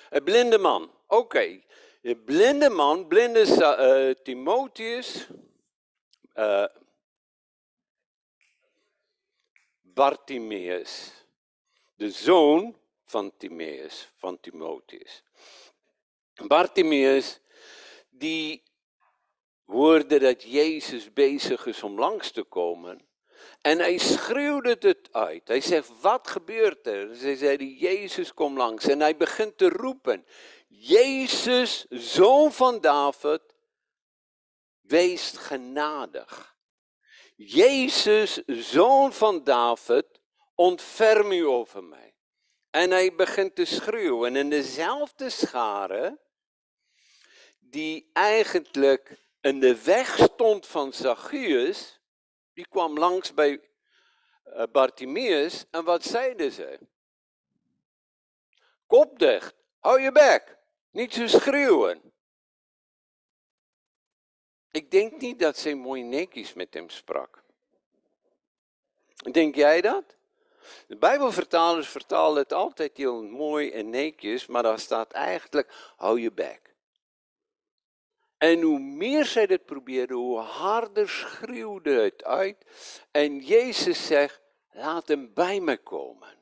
Een 0.10 0.24
blinde 0.24 0.58
man. 0.58 0.92
Oké. 1.08 1.66
Een 2.02 2.24
blinde 2.24 2.70
man, 2.70 3.08
blinde 3.08 3.46
uh, 3.46 4.24
Timotheus. 4.24 5.28
Uh, 6.36 6.66
Bartimaeus. 9.82 11.12
De 11.96 12.12
zoon 12.12 12.78
van 13.04 13.38
Timaeus, 13.38 14.12
van 14.16 14.40
Timotheus. 14.40 15.24
Bartimaeus, 16.48 17.40
die 18.10 18.64
hoorde 19.66 20.20
dat 20.20 20.44
Jezus 20.44 21.14
bezig 21.14 21.66
is 21.66 21.84
om 21.84 22.00
langs 22.00 22.32
te 22.32 22.44
komen. 22.44 23.07
En 23.62 23.80
hij 23.80 23.98
schreeuwde 23.98 24.78
het 24.80 25.10
uit. 25.12 25.48
Hij 25.48 25.62
zegt, 25.62 25.92
wat 26.02 26.28
gebeurt 26.28 26.88
er? 26.88 27.16
Ze 27.16 27.36
zeiden, 27.36 27.68
Jezus 27.68 28.34
kom 28.34 28.58
langs. 28.58 28.88
En 28.88 29.00
hij 29.00 29.18
begint 29.18 29.58
te 29.58 29.70
roepen, 29.70 30.26
Jezus, 30.68 31.86
zoon 31.90 32.52
van 32.52 32.82
David, 32.82 33.42
wees 34.82 35.32
genadig. 35.32 36.56
Jezus, 37.36 38.42
zoon 38.46 39.14
van 39.14 39.44
David, 39.44 40.06
ontferm 40.56 41.32
u 41.32 41.46
over 41.46 41.84
mij. 41.84 42.16
En 42.70 42.92
hij 42.92 43.16
begint 43.16 43.56
te 43.56 43.66
schreeuwen. 43.66 44.36
En 44.36 44.50
dezelfde 44.50 45.30
schare, 45.30 46.20
die 47.60 48.10
eigenlijk 48.14 49.26
in 49.42 49.60
de 49.60 49.84
weg 49.84 50.18
stond 50.18 50.68
van 50.68 50.94
Zacchaeus, 50.94 51.97
die 52.58 52.68
kwam 52.70 52.98
langs 52.98 53.34
bij 53.34 53.62
uh, 54.46 54.64
Bartimaeus 54.72 55.66
en 55.72 55.84
wat 55.84 56.04
zeiden 56.04 56.52
ze? 56.52 56.80
Kop 58.88 59.20
dicht, 59.20 59.56
hou 59.80 60.02
je 60.02 60.12
bek, 60.12 60.58
niet 60.92 61.14
zo 61.14 61.28
schreeuwen. 61.28 62.14
Ik 64.72 64.92
denk 64.92 65.22
niet 65.22 65.40
dat 65.40 65.58
ze 65.58 65.74
mooi 65.74 66.04
netjes 66.04 66.54
met 66.54 66.74
hem 66.74 66.90
sprak. 66.90 67.44
Denk 69.32 69.56
jij 69.56 69.82
dat? 69.82 70.18
De 70.88 70.98
Bijbelvertalers 70.98 71.88
vertalen 71.88 72.42
het 72.42 72.54
altijd 72.54 72.98
heel 72.98 73.24
mooi 73.24 73.72
en 73.72 73.90
netjes, 73.90 74.46
maar 74.46 74.64
daar 74.64 74.80
staat 74.80 75.12
eigenlijk, 75.12 75.94
hou 75.96 76.20
je 76.20 76.32
bek. 76.32 76.67
En 78.38 78.62
hoe 78.62 78.80
meer 78.80 79.26
zij 79.26 79.48
dit 79.48 79.66
probeerde, 79.66 80.14
hoe 80.14 80.40
harder 80.40 81.10
schreeuwde 81.10 81.92
het 81.92 82.24
uit. 82.24 82.66
En 83.12 83.40
Jezus 83.40 84.08
zegt, 84.08 84.42
laat 84.72 85.08
hem 85.08 85.34
bij 85.34 85.60
me 85.60 85.78
komen. 85.78 86.36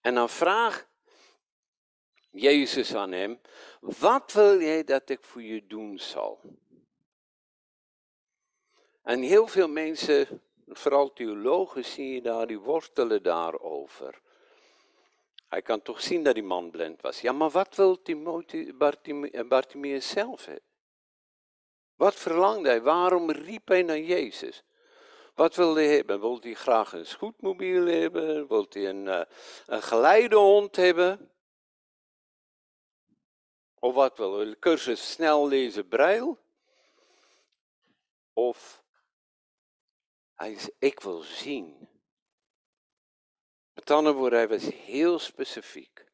En 0.00 0.14
dan 0.14 0.28
vraagt 0.28 0.88
Jezus 2.30 2.94
aan 2.94 3.12
hem, 3.12 3.40
wat 3.80 4.32
wil 4.32 4.60
jij 4.60 4.84
dat 4.84 5.08
ik 5.08 5.24
voor 5.24 5.42
je 5.42 5.66
doen 5.66 5.98
zal? 5.98 6.40
En 9.02 9.22
heel 9.22 9.46
veel 9.46 9.68
mensen, 9.68 10.42
vooral 10.66 11.12
theologen, 11.12 11.84
zie 11.84 12.14
je 12.14 12.22
daar, 12.22 12.46
die 12.46 12.58
wortelen 12.58 13.22
daarover. 13.22 14.20
Hij 15.48 15.62
kan 15.62 15.82
toch 15.82 16.00
zien 16.00 16.22
dat 16.22 16.34
die 16.34 16.42
man 16.42 16.70
blind 16.70 17.00
was. 17.00 17.20
Ja, 17.20 17.32
maar 17.32 17.50
wat 17.50 17.76
wil 17.76 18.02
Bartimaeus 19.48 20.08
zelf? 20.08 20.48
Wat 22.02 22.14
verlangde 22.14 22.68
hij? 22.68 22.82
Waarom 22.82 23.30
riep 23.30 23.68
hij 23.68 23.82
naar 23.82 23.98
Jezus? 23.98 24.62
Wat 25.34 25.54
wilde 25.56 25.80
hij 25.80 25.94
hebben? 25.94 26.20
Wilde 26.20 26.46
hij 26.46 26.56
graag 26.56 26.92
een 26.92 27.06
scootmobiel 27.06 27.86
hebben? 27.86 28.48
Wilde 28.48 28.80
hij 28.80 28.88
een, 28.88 29.06
uh, 29.06 29.22
een 29.66 29.82
geleidehond 29.82 30.76
hebben? 30.76 31.32
Of 33.78 33.94
wat 33.94 34.16
wil 34.16 34.38
hij? 34.38 34.56
Cursus 34.58 35.10
snel 35.12 35.48
lezen 35.48 35.88
breil? 35.88 36.38
Of 38.32 38.84
hij 40.34 40.58
zei, 40.58 40.72
ik 40.78 41.00
wil 41.00 41.20
zien. 41.20 41.88
Met 43.72 43.90
andere 43.90 44.16
woorden, 44.16 44.38
hij 44.38 44.48
was 44.48 44.74
heel 44.74 45.18
specifiek. 45.18 46.06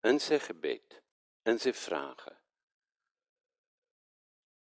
En 0.00 0.20
zijn 0.20 0.40
gebed. 0.40 1.02
En 1.42 1.60
zijn 1.60 1.74
vragen. 1.74 2.43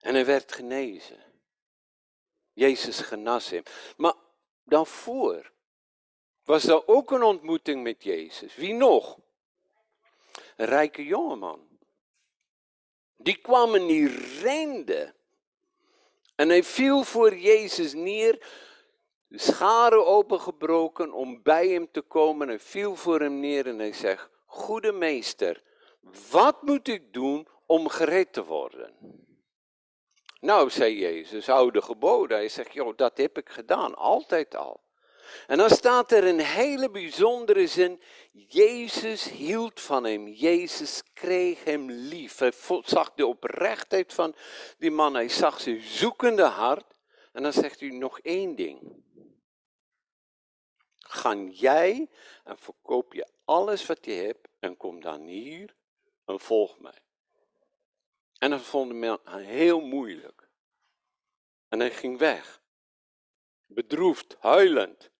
En 0.03 0.13
hij 0.13 0.25
werd 0.25 0.51
genezen. 0.51 1.24
Jezus 2.53 3.00
genas 3.00 3.50
hem. 3.50 3.63
Maar 3.98 4.13
daarvoor 4.63 5.51
was 6.43 6.67
er 6.67 6.88
ook 6.88 7.12
een 7.12 7.24
ontmoeting 7.24 7.83
met 7.83 8.03
Jezus. 8.03 8.55
Wie 8.55 8.74
nog? 8.74 9.19
Een 10.55 10.65
rijke 10.65 11.05
jongeman. 11.05 11.67
Die 13.17 13.38
kwam 13.38 13.75
en 13.75 13.88
die 13.88 14.07
rende. 14.41 15.13
En 16.36 16.50
hij 16.50 16.63
viel 16.63 17.03
voor 17.03 17.36
Jezus 17.38 17.93
neer, 17.93 18.48
scharen 19.29 20.05
opengebroken 20.05 21.13
om 21.13 21.41
bij 21.41 21.67
hem 21.67 21.91
te 21.91 22.01
komen. 22.01 22.48
Hij 22.48 22.60
viel 22.60 22.95
voor 22.95 23.19
hem 23.19 23.39
neer 23.39 23.67
en 23.67 23.79
hij 23.79 23.93
zegt, 23.93 24.29
goede 24.45 24.91
meester, 24.91 25.63
wat 26.31 26.62
moet 26.62 26.88
ik 26.88 27.13
doen 27.13 27.48
om 27.65 27.88
gered 27.88 28.33
te 28.33 28.43
worden? 28.43 29.22
Nou, 30.43 30.69
zei 30.69 31.00
Jezus, 31.00 31.47
hou 31.47 31.71
de 31.71 31.81
geboden. 31.81 32.38
Hij 32.38 32.50
zegt, 32.50 32.73
joh, 32.73 32.97
dat 32.97 33.17
heb 33.17 33.38
ik 33.38 33.50
gedaan, 33.50 33.95
altijd 33.95 34.55
al. 34.55 34.81
En 35.47 35.57
dan 35.57 35.69
staat 35.69 36.12
er 36.12 36.27
een 36.27 36.39
hele 36.39 36.89
bijzondere 36.89 37.67
zin. 37.67 38.01
Jezus 38.31 39.29
hield 39.29 39.81
van 39.81 40.03
hem. 40.03 40.27
Jezus 40.27 41.03
kreeg 41.13 41.63
hem 41.63 41.91
lief. 41.91 42.38
Hij 42.38 42.51
zag 42.83 43.13
de 43.13 43.25
oprechtheid 43.25 44.13
van 44.13 44.35
die 44.77 44.91
man. 44.91 45.13
Hij 45.13 45.29
zag 45.29 45.62
zijn 45.62 45.81
zoekende 45.81 46.43
hart. 46.43 46.95
En 47.31 47.43
dan 47.43 47.53
zegt 47.53 47.79
hij 47.79 47.89
nog 47.89 48.19
één 48.19 48.55
ding. 48.55 49.03
Ga 50.97 51.35
jij 51.35 52.09
en 52.43 52.57
verkoop 52.57 53.13
je 53.13 53.27
alles 53.45 53.85
wat 53.85 54.05
je 54.05 54.12
hebt 54.12 54.47
en 54.59 54.77
kom 54.77 55.01
dan 55.01 55.21
hier 55.21 55.75
en 56.25 56.39
volg 56.39 56.79
mij. 56.79 57.01
En 58.43 58.50
dat 58.50 58.62
vond 58.62 58.93
man 58.93 59.19
heel 59.27 59.81
moeilijk. 59.81 60.50
En 61.67 61.79
hij 61.79 61.91
ging 61.91 62.17
weg. 62.17 62.62
Bedroefd, 63.65 64.35
huilend. 64.39 65.12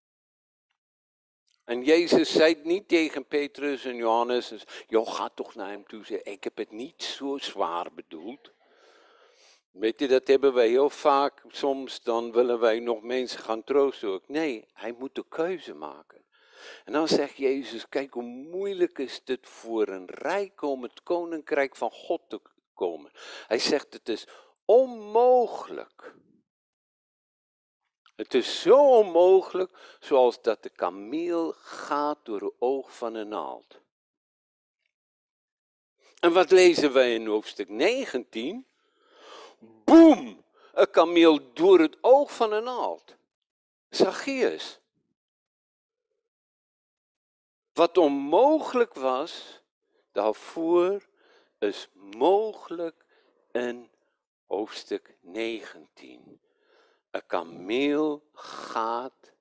En 1.64 1.84
Jezus 1.84 2.32
zei 2.32 2.60
niet 2.64 2.88
tegen 2.88 3.26
Petrus 3.26 3.86
en 3.86 3.96
Johannes, 3.96 4.54
joh, 4.88 5.14
ga 5.14 5.30
toch 5.30 5.56
naar 5.56 5.70
hem 5.70 5.88
toe. 5.88 6.24
Ik 6.24 6.44
heb 6.44 6.58
het 6.58 6.72
niet 6.72 7.04
zo 7.04 7.38
zwaar 7.38 7.94
bedoeld. 7.94 8.52
Weet 9.72 10.00
je, 10.00 10.08
dat 10.08 10.28
hebben 10.28 10.54
wij 10.54 10.68
heel 10.68 10.90
vaak. 10.90 11.44
Soms 11.48 12.02
dan 12.02 12.32
willen 12.32 12.60
wij 12.60 12.80
nog 12.80 13.02
mensen 13.02 13.40
gaan 13.40 13.64
troosten. 13.64 14.22
Nee, 14.28 14.68
hij 14.74 14.92
moet 14.92 15.16
de 15.16 15.26
keuze 15.30 15.74
maken. 15.74 16.26
En 16.86 16.94
dan 16.94 17.08
zegt 17.08 17.36
Jezus, 17.36 17.90
kijk 17.90 18.14
hoe 18.14 18.24
moeilijk 18.24 19.00
is 19.00 19.22
het 19.26 19.48
voor 19.48 19.88
een 19.88 20.10
rijk 20.10 20.62
om 20.62 20.84
het 20.84 21.04
koninkrijk 21.04 21.76
van 21.76 21.92
God 21.92 22.22
te 22.28 22.42
Hij 23.48 23.60
zegt, 23.60 23.94
het 23.94 24.10
is 24.10 24.28
onmogelijk 24.66 26.14
het 28.16 28.34
is 28.34 28.62
zo 28.62 28.98
onmogelijk 28.98 29.98
zoals 30.00 30.42
dat 30.42 30.64
de 30.64 30.70
kameel 30.70 31.52
gaat 31.52 32.18
door 32.24 32.42
het 32.42 32.54
oog 32.60 32.98
van 32.98 33.16
een 33.16 33.28
naald. 33.28 33.82
En 36.20 36.34
wat 36.34 36.52
lezen 36.52 36.94
wij 36.94 37.14
in 37.14 37.28
hoofdstuk 37.28 37.70
19? 37.70 38.68
Boem! 39.60 40.44
Een 40.74 40.90
kameel 40.90 41.54
door 41.54 41.80
het 41.80 41.98
oog 42.02 42.36
van 42.36 42.52
een 42.52 42.64
naald. 42.64 43.16
Zacchaeus. 43.90 44.80
Wat 47.74 47.98
onmogelijk 47.98 48.94
was, 48.94 49.62
daarvoor 50.12 51.08
is 51.64 51.90
mogelijk 52.18 53.06
in 53.52 53.90
hoofdstuk 54.48 55.16
19. 55.22 56.42
Een 57.12 57.26
kameel 57.26 58.24
gaat 58.34 59.34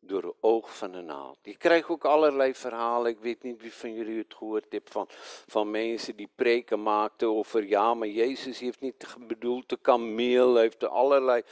door 0.00 0.22
het 0.22 0.34
oog 0.40 0.76
van 0.76 0.94
een 0.94 1.04
naald. 1.04 1.38
Je 1.42 1.56
krijgt 1.56 1.88
ook 1.88 2.04
allerlei 2.04 2.54
verhalen. 2.54 3.10
Ik 3.10 3.18
weet 3.18 3.42
niet 3.42 3.60
wie 3.60 3.72
van 3.72 3.94
jullie 3.94 4.18
het 4.18 4.34
gehoord 4.34 4.66
heeft 4.68 4.90
van, 4.90 5.06
van 5.46 5.70
mensen 5.70 6.16
die 6.16 6.30
preken 6.34 6.82
maakten 6.82 7.28
over 7.28 7.64
ja, 7.64 7.94
maar 7.94 8.08
Jezus 8.08 8.58
heeft 8.58 8.80
niet 8.80 9.06
bedoeld 9.18 9.68
de 9.68 9.76
kameel, 9.76 10.56
heeft 10.56 10.84
allerlei. 10.84 11.42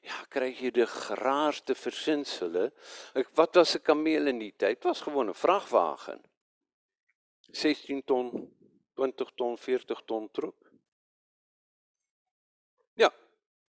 Ja, 0.00 0.24
krijg 0.28 0.58
je 0.58 0.72
de 0.72 0.86
graarste 0.86 1.74
verzinselen. 1.74 2.72
Wat 3.34 3.54
was 3.54 3.74
een 3.74 3.82
kameel 3.82 4.26
in 4.26 4.38
die 4.38 4.54
tijd? 4.56 4.74
Het 4.74 4.84
was 4.84 5.00
gewoon 5.00 5.28
een 5.28 5.34
vrachtwagen. 5.34 6.22
16 7.40 8.04
ton, 8.04 8.56
20 9.00 9.30
ton, 9.34 9.58
40 9.58 10.02
ton 10.04 10.30
truck. 10.30 10.70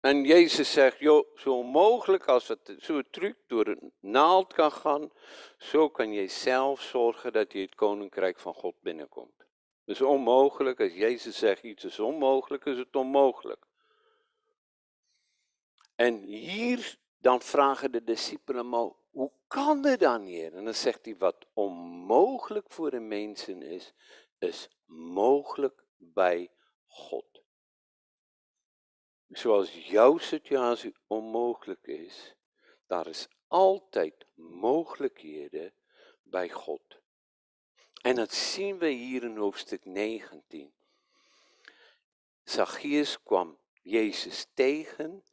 En 0.02 0.24
Jezus 0.24 0.72
zegt, 0.72 0.98
zo 1.36 1.64
mogelijk 1.64 2.28
als 2.28 2.48
het 2.48 2.76
zo'n 2.78 3.08
truc 3.12 3.38
door 3.48 3.68
een 3.68 3.94
naald 4.00 4.54
kan 4.54 4.72
gaan, 4.72 5.12
zo 5.58 5.90
kan 5.90 6.12
je 6.12 6.28
zelf 6.28 6.82
zorgen 6.82 7.34
dat 7.34 7.54
je 7.54 7.60
het 7.60 7.76
koninkrijk 7.76 8.40
van 8.40 8.54
God 8.54 8.76
binnenkomt. 8.80 9.46
Is 9.86 10.02
onmogelijk, 10.02 10.80
als 10.80 10.94
Jezus 10.94 11.38
zegt 11.38 11.64
iets 11.64 11.84
is 11.84 12.00
onmogelijk, 12.00 12.66
is 12.66 12.78
het 12.78 12.96
onmogelijk. 12.96 13.66
En 15.96 16.18
hier 16.24 16.98
dan 17.18 17.42
vragen 17.42 17.92
de 17.92 18.04
discipelen, 18.04 18.70
maar 18.70 18.90
hoe 19.12 19.32
kan 19.48 19.82
dit 19.82 20.00
dan 20.00 20.22
hier? 20.22 20.54
En 20.54 20.64
dan 20.64 20.74
zegt 20.74 21.06
hij, 21.06 21.16
wat 21.18 21.46
onmogelijk 21.54 22.72
voor 22.72 22.92
de 22.92 23.00
mensen 23.00 23.62
is, 23.62 23.94
is 24.42 24.70
mogelijk 24.86 25.84
bij 25.98 26.52
God 26.86 27.32
zoals 29.32 29.88
jouw 29.88 30.18
situatie 30.18 30.96
onmogelijk 31.08 31.88
is, 31.88 32.36
daar 32.88 33.08
is 33.08 33.28
altijd 33.48 34.26
mogelijkheden 34.36 35.74
bij 36.24 36.50
God. 36.50 36.82
En 38.02 38.16
dat 38.16 38.34
zien 38.34 38.78
we 38.78 38.88
hier 38.88 39.24
in 39.24 39.38
hoofdstuk 39.38 39.86
19. 39.86 40.74
Zacchaeus 42.44 43.24
kwam 43.24 43.58
Jezus 43.82 44.48
tegen 44.54 45.24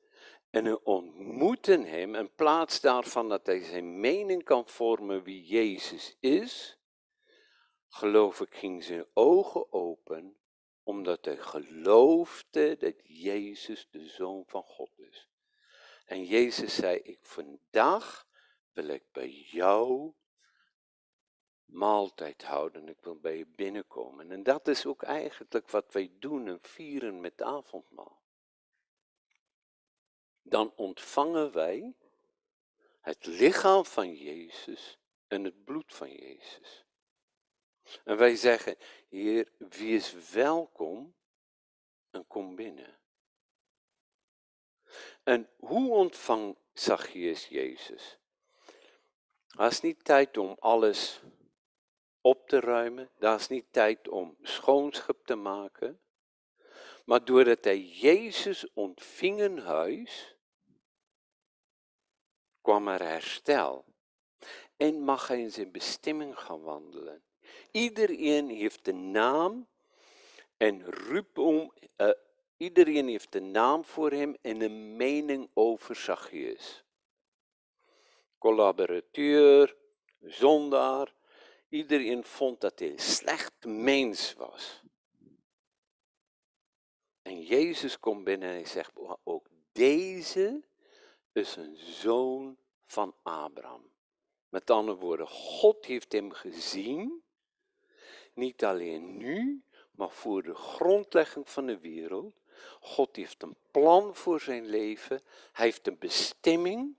en 0.50 0.64
hij 0.64 0.80
ontmoette 0.82 1.78
hem. 1.78 2.14
In 2.14 2.34
plaats 2.34 2.80
daarvan 2.80 3.28
dat 3.28 3.46
hij 3.46 3.62
zijn 3.62 4.00
mening 4.00 4.44
kan 4.44 4.68
vormen 4.68 5.22
wie 5.22 5.44
Jezus 5.44 6.16
is, 6.20 6.77
geloof 7.88 8.40
ik, 8.40 8.54
ging 8.54 8.84
zijn 8.84 9.06
ogen 9.12 9.72
open 9.72 10.36
omdat 10.82 11.24
hij 11.24 11.36
geloofde 11.36 12.76
dat 12.76 12.94
Jezus 13.02 13.88
de 13.90 14.06
Zoon 14.06 14.44
van 14.46 14.62
God 14.62 14.98
is. 14.98 15.28
En 16.04 16.24
Jezus 16.24 16.74
zei, 16.74 16.98
ik 16.98 17.18
vandaag 17.22 18.26
wil 18.72 18.86
ik 18.88 19.04
bij 19.12 19.30
jou 19.30 20.14
maaltijd 21.64 22.42
houden. 22.42 22.88
Ik 22.88 23.00
wil 23.00 23.18
bij 23.18 23.36
je 23.36 23.46
binnenkomen. 23.46 24.30
En 24.30 24.42
dat 24.42 24.68
is 24.68 24.86
ook 24.86 25.02
eigenlijk 25.02 25.70
wat 25.70 25.92
wij 25.92 26.12
doen 26.18 26.48
en 26.48 26.58
vieren 26.62 27.20
met 27.20 27.42
avondmaal. 27.42 28.22
Dan 30.42 30.72
ontvangen 30.76 31.52
wij 31.52 31.94
het 33.00 33.26
lichaam 33.26 33.84
van 33.84 34.14
Jezus 34.14 34.98
en 35.26 35.44
het 35.44 35.64
bloed 35.64 35.94
van 35.94 36.12
Jezus. 36.12 36.87
En 38.04 38.16
wij 38.16 38.36
zeggen, 38.36 38.76
Heer, 39.08 39.48
wie 39.58 39.94
is 39.94 40.30
welkom 40.32 41.14
en 42.10 42.26
kom 42.26 42.56
binnen. 42.56 42.98
En 45.22 45.48
hoe 45.56 45.92
ontvangt 45.92 46.58
Zacchaeus 46.72 47.46
Jezus? 47.46 48.18
Het 49.46 49.72
is 49.72 49.80
niet 49.80 50.04
tijd 50.04 50.36
om 50.36 50.56
alles 50.58 51.20
op 52.20 52.48
te 52.48 52.60
ruimen. 52.60 53.10
Dat 53.18 53.40
is 53.40 53.48
niet 53.48 53.72
tijd 53.72 54.08
om 54.08 54.36
schoonschap 54.42 55.26
te 55.26 55.34
maken. 55.34 56.00
Maar 57.04 57.24
doordat 57.24 57.64
hij 57.64 57.80
Jezus 57.80 58.72
ontving 58.72 59.40
in 59.40 59.58
huis, 59.58 60.36
kwam 62.60 62.88
er 62.88 63.02
herstel. 63.02 63.84
En 64.76 65.00
mag 65.00 65.28
hij 65.28 65.40
in 65.40 65.52
zijn 65.52 65.72
bestemming 65.72 66.38
gaan 66.38 66.60
wandelen. 66.60 67.22
Iedereen 67.70 68.48
heeft 68.48 68.88
een 68.88 69.10
naam 69.10 69.66
en 70.56 70.84
roep 70.84 71.38
om, 71.38 71.72
uh, 71.96 72.10
iedereen 72.56 73.08
heeft 73.08 73.34
een 73.34 73.50
naam 73.50 73.84
voor 73.84 74.10
hem 74.10 74.36
en 74.42 74.60
een 74.60 74.96
mening 74.96 75.50
over 75.54 75.96
Zacchaeus. 75.96 76.84
Collaborateur, 78.38 79.76
zondaar, 80.20 81.14
iedereen 81.68 82.24
vond 82.24 82.60
dat 82.60 82.78
hij 82.78 82.90
een 82.90 82.98
slecht 82.98 83.64
mens 83.64 84.34
was. 84.34 84.82
En 87.22 87.42
Jezus 87.42 88.00
komt 88.00 88.24
binnen 88.24 88.48
en 88.48 88.54
hij 88.54 88.64
zegt, 88.64 88.92
ook 89.24 89.48
deze 89.72 90.62
is 91.32 91.56
een 91.56 91.76
zoon 91.76 92.58
van 92.86 93.14
Abraham. 93.22 93.90
Met 94.48 94.70
andere 94.70 94.98
woorden, 94.98 95.28
God 95.28 95.86
heeft 95.86 96.12
hem 96.12 96.32
gezien 96.32 97.22
niet 98.38 98.64
alleen 98.64 99.16
nu, 99.16 99.62
maar 99.90 100.10
voor 100.10 100.42
de 100.42 100.54
grondlegging 100.54 101.50
van 101.50 101.66
de 101.66 101.78
wereld. 101.78 102.34
God 102.80 103.16
heeft 103.16 103.42
een 103.42 103.56
plan 103.70 104.14
voor 104.14 104.40
zijn 104.40 104.66
leven. 104.66 105.20
Hij 105.52 105.64
heeft 105.66 105.86
een 105.86 105.98
bestemming. 105.98 106.96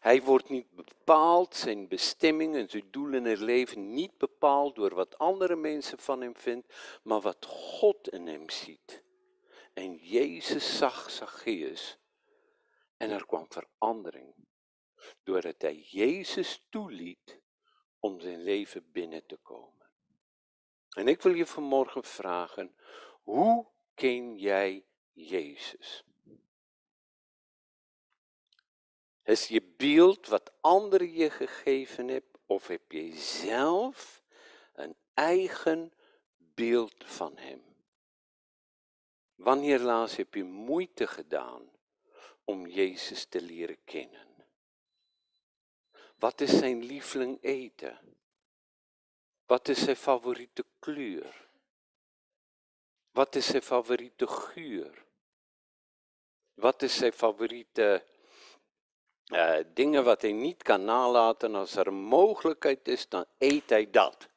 Hij 0.00 0.22
wordt 0.22 0.48
niet 0.48 0.70
bepaald, 0.70 1.54
zijn 1.54 1.88
bestemming 1.88 2.54
en 2.54 2.68
zijn 2.70 2.90
doel 2.90 3.12
in 3.12 3.24
het 3.24 3.38
leven 3.38 3.94
niet 3.94 4.18
bepaald 4.18 4.74
door 4.74 4.94
wat 4.94 5.18
andere 5.18 5.56
mensen 5.56 5.98
van 5.98 6.20
hem 6.20 6.36
vinden, 6.36 6.70
maar 7.02 7.20
wat 7.20 7.46
God 7.46 8.08
in 8.08 8.26
hem 8.26 8.50
ziet. 8.50 9.02
En 9.72 9.94
Jezus 9.96 10.78
zag 10.78 11.10
Zacchaeus 11.10 11.98
en 12.96 13.10
er 13.10 13.26
kwam 13.26 13.46
verandering. 13.48 14.34
Doordat 15.22 15.62
hij 15.62 15.76
Jezus 15.76 16.66
toeliet 16.70 17.40
om 17.98 18.20
zijn 18.20 18.42
leven 18.42 18.92
binnen 18.92 19.26
te 19.26 19.36
komen. 19.36 19.81
En 20.92 21.08
ik 21.08 21.22
wil 21.22 21.34
je 21.34 21.46
vanmorgen 21.46 22.04
vragen, 22.04 22.74
hoe 23.22 23.66
ken 23.94 24.36
jij 24.38 24.84
Jezus? 25.12 26.04
Is 29.22 29.48
je 29.48 29.62
beeld 29.62 30.26
wat 30.26 30.52
anderen 30.60 31.12
je 31.12 31.30
gegeven 31.30 32.08
hebben, 32.08 32.40
of 32.46 32.66
heb 32.66 32.92
je 32.92 33.16
zelf 33.16 34.22
een 34.72 34.96
eigen 35.14 35.92
beeld 36.36 37.04
van 37.04 37.36
Hem? 37.36 37.62
Wanneer 39.34 39.78
laatst 39.78 40.16
heb 40.16 40.34
je 40.34 40.44
moeite 40.44 41.06
gedaan 41.06 41.70
om 42.44 42.66
Jezus 42.66 43.24
te 43.24 43.40
leren 43.40 43.84
kennen? 43.84 44.46
Wat 46.16 46.40
is 46.40 46.58
zijn 46.58 46.84
lieveling 46.84 47.38
eten? 47.42 47.98
Wat 49.52 49.68
is 49.68 49.82
zijn 49.82 49.96
favoriete 49.96 50.64
kleur? 50.78 51.48
Wat 53.10 53.34
is 53.34 53.46
zijn 53.46 53.62
favoriete 53.62 54.26
geur? 54.26 55.04
Wat 56.54 56.82
is 56.82 56.96
zijn 56.96 57.12
favoriete 57.12 58.06
uh, 59.26 59.58
dingen 59.74 60.04
wat 60.04 60.22
hij 60.22 60.32
niet 60.32 60.62
kan 60.62 60.84
nalaten? 60.84 61.54
Als 61.54 61.76
er 61.76 61.86
een 61.86 62.02
mogelijkheid 62.02 62.88
is, 62.88 63.08
dan 63.08 63.24
eet 63.38 63.70
hij 63.70 63.90
dat. 63.90 64.28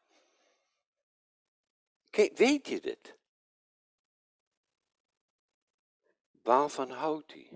Weet 2.34 2.68
je 2.68 2.82
dit? 2.82 3.16
Waarvan 6.42 6.90
houdt 6.90 7.34
hij? 7.34 7.50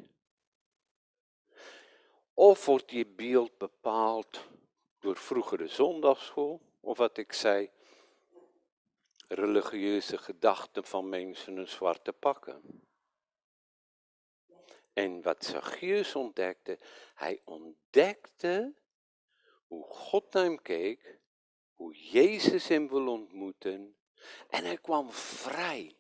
Of 2.34 2.66
wordt 2.66 2.92
je 2.92 3.06
beeld 3.06 3.58
bepaald 3.58 4.48
door 5.00 5.16
vroegere 5.16 5.68
zondagschool, 5.68 6.68
of 6.80 6.98
wat 6.98 7.18
ik 7.18 7.34
zei, 7.34 7.72
religieuze 9.28 10.18
gedachten 10.18 10.84
van 10.84 11.10
mensen 11.10 11.58
in 11.58 11.68
zwarte 11.68 12.14
pakken. 12.14 12.88
En 14.94 15.22
wat 15.22 15.46
Zacchaeus 15.46 16.16
ontdekte, 16.16 16.80
hij 17.14 17.42
ontdekte 17.46 18.76
hoe 19.68 19.84
God 19.84 20.34
naar 20.34 20.44
hem 20.44 20.62
keek, 20.62 21.20
hoe 21.74 21.96
Jezus 21.96 22.68
hem 22.68 22.88
wil 22.88 23.08
ontmoeten, 23.08 23.98
en 24.50 24.66
hij 24.66 24.78
kwam 24.78 25.12
vrij. 25.12 25.99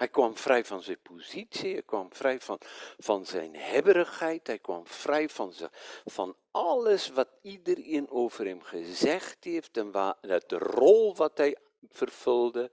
Hij 0.00 0.08
kwam 0.08 0.36
vrij 0.36 0.64
van 0.64 0.82
zijn 0.82 1.00
positie, 1.02 1.72
hij 1.72 1.82
kwam 1.82 2.12
vrij 2.12 2.40
van, 2.40 2.58
van 2.98 3.26
zijn 3.26 3.56
hebberigheid, 3.56 4.46
hij 4.46 4.58
kwam 4.58 4.86
vrij 4.86 5.28
van, 5.28 5.52
zijn, 5.52 5.70
van 6.04 6.36
alles 6.50 7.08
wat 7.08 7.28
iedereen 7.42 8.10
over 8.10 8.46
hem 8.46 8.62
gezegd 8.62 9.44
heeft 9.44 9.76
en 9.76 9.90
waar, 9.90 10.16
de 10.20 10.58
rol 10.58 11.16
wat 11.16 11.38
hij 11.38 11.56
vervulde. 11.88 12.70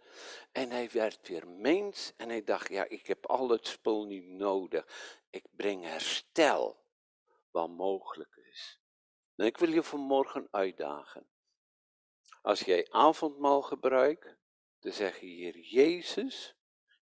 En 0.52 0.70
hij 0.70 0.90
werd 0.92 1.28
weer 1.28 1.48
mens 1.48 2.14
en 2.18 2.30
hij 2.30 2.44
dacht, 2.44 2.70
ja, 2.70 2.88
ik 2.88 3.08
heb 3.08 3.26
al 3.26 3.50
het 3.50 3.68
spul 3.68 4.06
niet 4.06 4.28
nodig. 4.28 4.86
Ik 5.30 5.46
breng 5.56 5.84
herstel 5.84 6.80
wat 7.52 7.70
mogelijk 7.70 8.40
is. 8.52 8.80
En 9.36 9.46
ik 9.46 9.58
wil 9.58 9.70
je 9.70 9.84
vanmorgen 9.84 10.48
uitdagen. 10.52 11.28
Als 12.42 12.60
jij 12.60 12.88
avondmaal 12.90 13.62
gebruikt, 13.62 14.36
dan 14.80 14.92
zeg 14.92 15.20
je, 15.20 15.26
Heer 15.26 15.58
Jezus, 15.58 16.57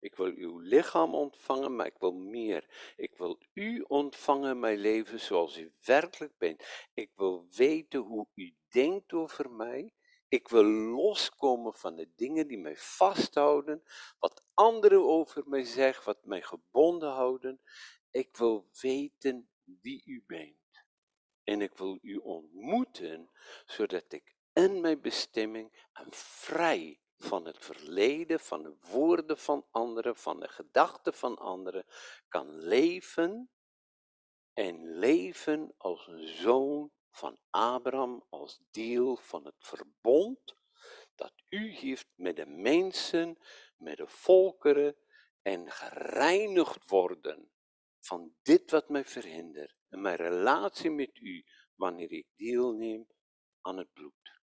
ik 0.06 0.16
wil 0.16 0.34
uw 0.36 0.60
lichaam 0.60 1.16
ontvangen, 1.16 1.76
maar 1.76 1.86
ik 1.86 1.98
wil 1.98 2.14
meer. 2.14 2.94
Ik 2.96 3.18
wil 3.18 3.40
u 3.54 3.84
ontvangen, 3.88 4.60
mijn 4.60 4.78
leven 4.78 5.20
zoals 5.20 5.58
u 5.58 5.74
werkelijk 5.86 6.38
bent. 6.38 6.64
Ik 6.94 7.12
wil 7.16 7.48
weten 7.56 8.00
hoe 8.00 8.28
u 8.36 8.56
denkt 8.70 9.14
over 9.14 9.52
mij. 9.52 9.94
Ik 10.28 10.48
wil 10.48 10.64
loskomen 10.64 11.74
van 11.74 11.96
de 11.96 12.10
dingen 12.16 12.48
die 12.48 12.58
mij 12.58 12.76
vasthouden, 12.78 13.84
wat 14.20 14.46
anderen 14.54 15.06
over 15.06 15.44
mij 15.48 15.64
zeggen, 15.64 16.06
wat 16.06 16.26
mij 16.26 16.42
gebonden 16.42 17.12
houden. 17.12 17.62
Ik 18.12 18.38
wil 18.38 18.70
weten 18.82 19.50
wie 19.64 20.02
u 20.06 20.24
bent. 20.28 20.84
En 21.44 21.62
ik 21.62 21.78
wil 21.78 22.00
u 22.02 22.16
ontmoeten, 22.16 23.30
zodat 23.66 24.14
ik 24.14 24.36
in 24.54 24.82
mijn 24.82 25.02
bestemming 25.02 25.88
en 25.94 26.08
vrij 26.12 27.00
van 27.18 27.46
het 27.46 27.58
verleden, 27.60 28.40
van 28.40 28.64
de 28.64 28.76
woorden 28.92 29.38
van 29.38 29.66
anderen, 29.72 30.16
van 30.16 30.40
de 30.40 30.48
gedachten 30.48 31.14
van 31.14 31.38
anderen, 31.38 31.86
kan 32.28 32.58
leven 32.58 33.50
en 34.54 34.98
leven 34.98 35.74
als 35.78 36.08
een 36.08 36.28
zoon 36.28 36.92
van 37.12 37.40
Abraham, 37.50 38.26
als 38.30 38.62
deel 38.72 39.16
van 39.16 39.46
het 39.46 39.56
verbond 39.58 40.56
dat 41.16 41.34
u 41.50 41.72
heeft 41.72 42.08
met 42.16 42.36
de 42.36 42.46
mensen, 42.46 43.38
met 43.78 43.98
de 43.98 44.08
volkeren 44.08 44.96
en 45.42 45.72
gereinigd 45.72 46.90
worden 46.90 47.52
van 48.00 48.36
dit 48.42 48.72
wat 48.72 48.90
mij 48.90 49.06
verhindert 49.06 49.76
en 49.90 50.02
mijn 50.02 50.16
relatie 50.16 50.92
met 50.92 51.18
u 51.18 51.46
wanneer 51.76 52.12
ik 52.12 52.28
deelneem 52.36 53.08
aan 53.62 53.78
het 53.78 53.94
bloed. 53.94 54.35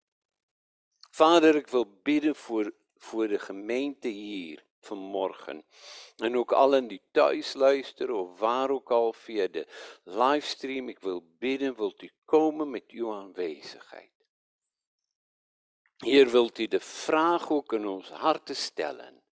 Vader, 1.22 1.56
ik 1.56 1.68
wil 1.68 2.00
bidden 2.04 2.36
voor, 2.36 2.74
voor 2.98 3.28
de 3.28 3.40
gemeente 3.40 4.08
hier 4.08 4.64
vanmorgen. 4.80 5.66
En 6.18 6.38
ook 6.38 6.52
allen 6.52 6.88
die 6.88 7.02
thuis 7.12 7.54
luisteren 7.54 8.16
of 8.16 8.40
waar 8.40 8.70
ook 8.70 8.92
al 8.92 9.14
via 9.14 9.48
de 9.48 9.68
livestream. 10.04 10.90
Ik 10.90 11.00
wil 11.00 11.24
bidden, 11.38 11.76
wilt 11.76 12.02
u 12.02 12.12
komen 12.26 12.70
met 12.70 12.84
uw 12.88 13.14
aanwezigheid. 13.14 14.12
Hier 15.98 16.30
wilt 16.30 16.58
u 16.58 16.68
de 16.68 16.80
vraag 16.80 17.52
ook 17.52 17.74
in 17.74 17.88
ons 17.88 18.10
harten 18.10 18.56
stellen. 18.56 19.24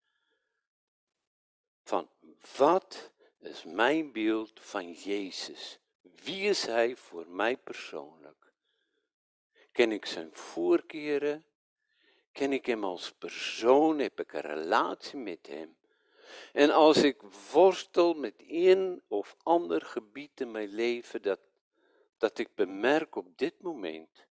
Van 1.84 2.10
wat 2.58 3.12
is 3.39 3.63
mijn 3.63 4.12
beeld 4.12 4.60
van 4.60 4.91
Jezus? 4.91 5.80
Wie 6.02 6.41
is 6.41 6.65
Hij 6.65 6.95
voor 6.95 7.28
mij 7.28 7.58
persoonlijk? 7.58 8.54
Ken 9.71 9.91
ik 9.91 10.06
zijn 10.06 10.30
voorkeren? 10.34 11.43
Ken 12.32 12.54
ik 12.54 12.65
hem 12.65 12.84
als 12.84 13.12
persoon? 13.12 14.00
Heb 14.00 14.20
ik 14.20 14.34
een 14.34 14.42
relatie 14.42 15.20
met 15.20 15.48
hem? 15.48 15.78
En 16.54 16.72
als 16.72 16.98
ik 16.98 17.22
worstel 17.52 18.13
met 18.13 18.34
een 18.48 19.04
of 19.08 19.36
ander 19.44 19.82
gebied 19.82 20.42
in 20.42 20.52
mijn 20.52 20.70
leven, 20.70 21.22
dat, 21.22 21.39
dat 22.18 22.38
ik 22.38 22.56
bemerk 22.56 23.15
op 23.15 23.38
dit 23.38 23.62
moment 23.62 24.28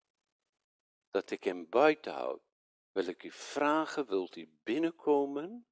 dat 1.11 1.29
ik 1.29 1.43
hem 1.43 1.69
buiten 1.69 2.13
houd, 2.13 2.41
wil 2.91 3.07
ik 3.07 3.23
u 3.23 3.31
vragen, 3.31 4.07
wilt 4.07 4.35
u 4.35 4.49
binnenkomen? 4.63 5.67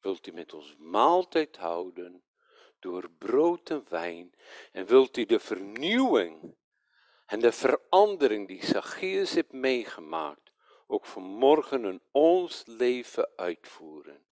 Wilt 0.00 0.26
u 0.26 0.32
met 0.32 0.54
ons 0.54 0.76
maaltijd 0.78 1.56
houden 1.56 2.24
door 2.78 3.10
brood 3.10 3.70
en 3.70 3.84
wijn? 3.88 4.34
En 4.72 4.86
wilt 4.86 5.16
u 5.16 5.24
de 5.24 5.40
vernieuwing 5.40 6.56
en 7.26 7.40
de 7.40 7.52
verandering 7.52 8.48
die 8.48 8.64
Zacchaeus 8.64 9.34
heeft 9.34 9.52
meegemaakt, 9.52 10.41
ook 10.92 11.06
vanmorgen 11.06 11.84
in 11.84 12.02
ons 12.10 12.62
leven 12.66 13.30
uitvoeren. 13.36 14.24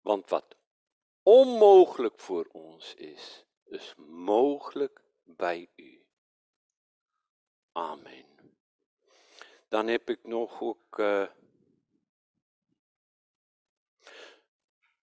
Want 0.00 0.28
wat 0.28 0.56
onmogelijk 1.22 2.20
voor 2.20 2.48
ons 2.52 2.94
is, 2.94 3.44
is 3.64 3.94
mogelijk 4.06 5.02
bij 5.24 5.70
u. 5.76 6.06
Amen. 7.72 8.56
Dan 9.68 9.86
heb 9.86 10.10
ik 10.10 10.24
nog 10.24 10.60
ook. 10.60 10.98
Uh, 10.98 11.28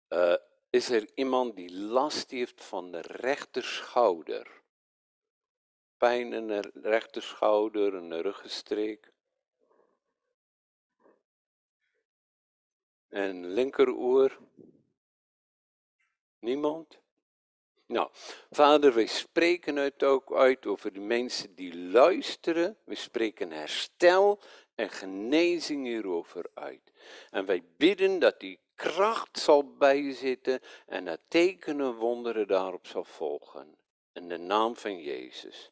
uh, 0.09 0.37
is 0.71 0.91
er 0.91 1.11
iemand 1.15 1.57
die 1.57 1.73
last 1.73 2.31
heeft 2.31 2.65
van 2.65 2.91
de 2.91 3.01
rechterschouder? 3.01 4.62
Pijn 5.97 6.33
in 6.33 6.47
de 6.47 6.71
rechterschouder, 6.75 7.95
een 7.95 8.23
ruggenstreek? 8.23 9.15
En 13.17 13.47
linkeroor? 13.47 14.39
Niemand? 16.39 16.99
Nou, 17.87 18.09
vader, 18.51 18.95
wij 18.95 19.07
spreken 19.07 19.77
het 19.77 20.03
ook 20.03 20.35
uit 20.35 20.67
over 20.67 20.93
de 20.93 21.01
mensen 21.01 21.55
die 21.55 21.77
luisteren. 21.79 22.79
We 22.85 22.95
spreken 22.95 23.51
herstel 23.51 24.41
en 24.75 24.91
genezing 24.91 25.87
hierover 25.87 26.51
uit. 26.55 26.93
En 27.31 27.47
wij 27.47 27.65
bidden 27.77 28.19
dat 28.19 28.41
die 28.41 28.61
kracht 28.75 29.39
zal 29.39 29.77
bijzitten 29.77 30.61
en 30.87 31.05
dat 31.05 31.21
tekenen 31.29 31.95
wonderen 31.95 32.47
daarop 32.47 32.87
zal 32.87 33.05
volgen. 33.05 33.77
In 34.13 34.29
de 34.29 34.39
naam 34.39 34.77
van 34.77 35.01
Jezus. 35.01 35.71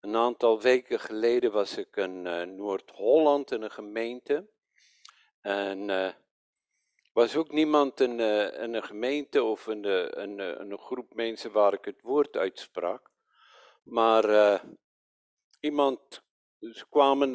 Een 0.00 0.16
aantal 0.16 0.60
weken 0.60 1.00
geleden 1.00 1.52
was 1.52 1.76
ik 1.76 1.96
in 1.96 2.24
uh, 2.24 2.42
Noord-Holland 2.42 3.50
in 3.50 3.62
een 3.62 3.70
gemeente. 3.70 4.46
En 5.48 5.88
uh, 5.88 6.08
was 7.12 7.36
ook 7.36 7.52
niemand 7.52 8.00
in, 8.00 8.20
in, 8.20 8.74
een 8.74 8.82
gemeente 8.82 9.42
of 9.42 9.66
in, 9.66 9.84
een 9.84 10.78
groep 10.78 11.14
mensen 11.14 11.52
waar 11.52 11.72
ik 11.72 11.84
het 11.84 12.02
woord 12.02 12.36
uitsprak. 12.36 13.10
Maar 13.82 14.60
iemand, 15.60 16.22
ze 16.58 16.84
kwamen, 16.90 17.32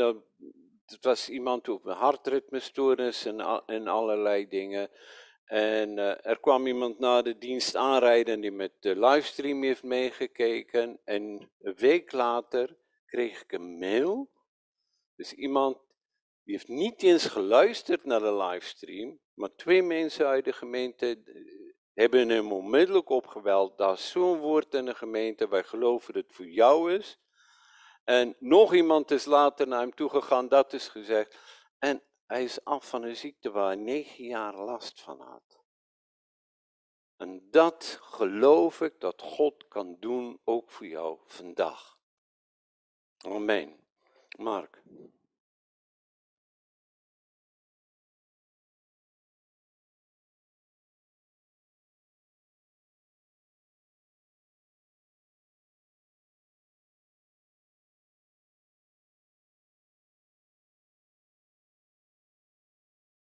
het 0.85 0.97
was 1.01 1.29
iemand 1.29 1.69
op 1.69 1.85
een 1.85 1.95
hartritmestoornis 1.95 3.25
en, 3.25 3.63
en 3.65 3.87
allerlei 3.87 4.47
dingen. 4.47 4.89
En 5.45 5.97
er 6.23 6.39
kwam 6.39 6.67
iemand 6.67 6.99
na 6.99 7.21
de 7.21 7.37
dienst 7.37 7.75
aanrijden 7.75 8.41
die 8.41 8.51
met 8.51 8.71
de 8.79 8.99
livestream 8.99 9.63
heeft 9.63 9.83
meegekeken. 9.83 10.99
En 11.03 11.49
een 11.61 11.75
week 11.75 12.11
later 12.11 12.77
kreeg 13.05 13.41
ik 13.41 13.51
een 13.51 13.77
mail. 13.77 14.29
Dus 15.15 15.33
iemand 15.33 15.77
die 16.43 16.53
heeft 16.53 16.67
niet 16.67 17.03
eens 17.03 17.25
geluisterd 17.25 18.05
naar 18.05 18.19
de 18.19 18.35
livestream. 18.35 19.19
Maar 19.33 19.55
twee 19.55 19.83
mensen 19.83 20.27
uit 20.27 20.45
de 20.45 20.53
gemeente 20.53 21.21
eh, 21.25 21.33
hebben 21.93 22.29
hem 22.29 22.51
onmiddellijk 22.51 23.09
opgeweld. 23.09 23.77
Daar 23.77 23.93
is 23.93 24.09
zo'n 24.09 24.39
woord 24.39 24.73
in 24.73 24.85
de 24.85 24.95
gemeente. 24.95 25.47
Wij 25.47 25.63
geloven 25.63 26.13
dat 26.13 26.23
het 26.23 26.35
voor 26.35 26.47
jou 26.47 26.93
is. 26.93 27.19
En 28.03 28.35
nog 28.39 28.73
iemand 28.73 29.11
is 29.11 29.25
later 29.25 29.67
naar 29.67 29.79
hem 29.79 29.95
toegegaan, 29.95 30.47
dat 30.47 30.73
is 30.73 30.87
gezegd. 30.87 31.37
En 31.79 32.03
hij 32.25 32.43
is 32.43 32.63
af 32.63 32.89
van 32.89 33.03
een 33.03 33.15
ziekte 33.15 33.51
waar 33.51 33.65
hij 33.65 33.75
negen 33.75 34.23
jaar 34.23 34.55
last 34.55 35.01
van 35.01 35.21
had. 35.21 35.61
En 37.17 37.47
dat 37.51 37.99
geloof 38.01 38.81
ik 38.81 38.99
dat 38.99 39.21
God 39.21 39.67
kan 39.67 39.97
doen 39.99 40.39
ook 40.43 40.71
voor 40.71 40.87
jou 40.87 41.19
vandaag. 41.25 41.97
Amen. 43.17 43.79
Mark. 44.37 44.81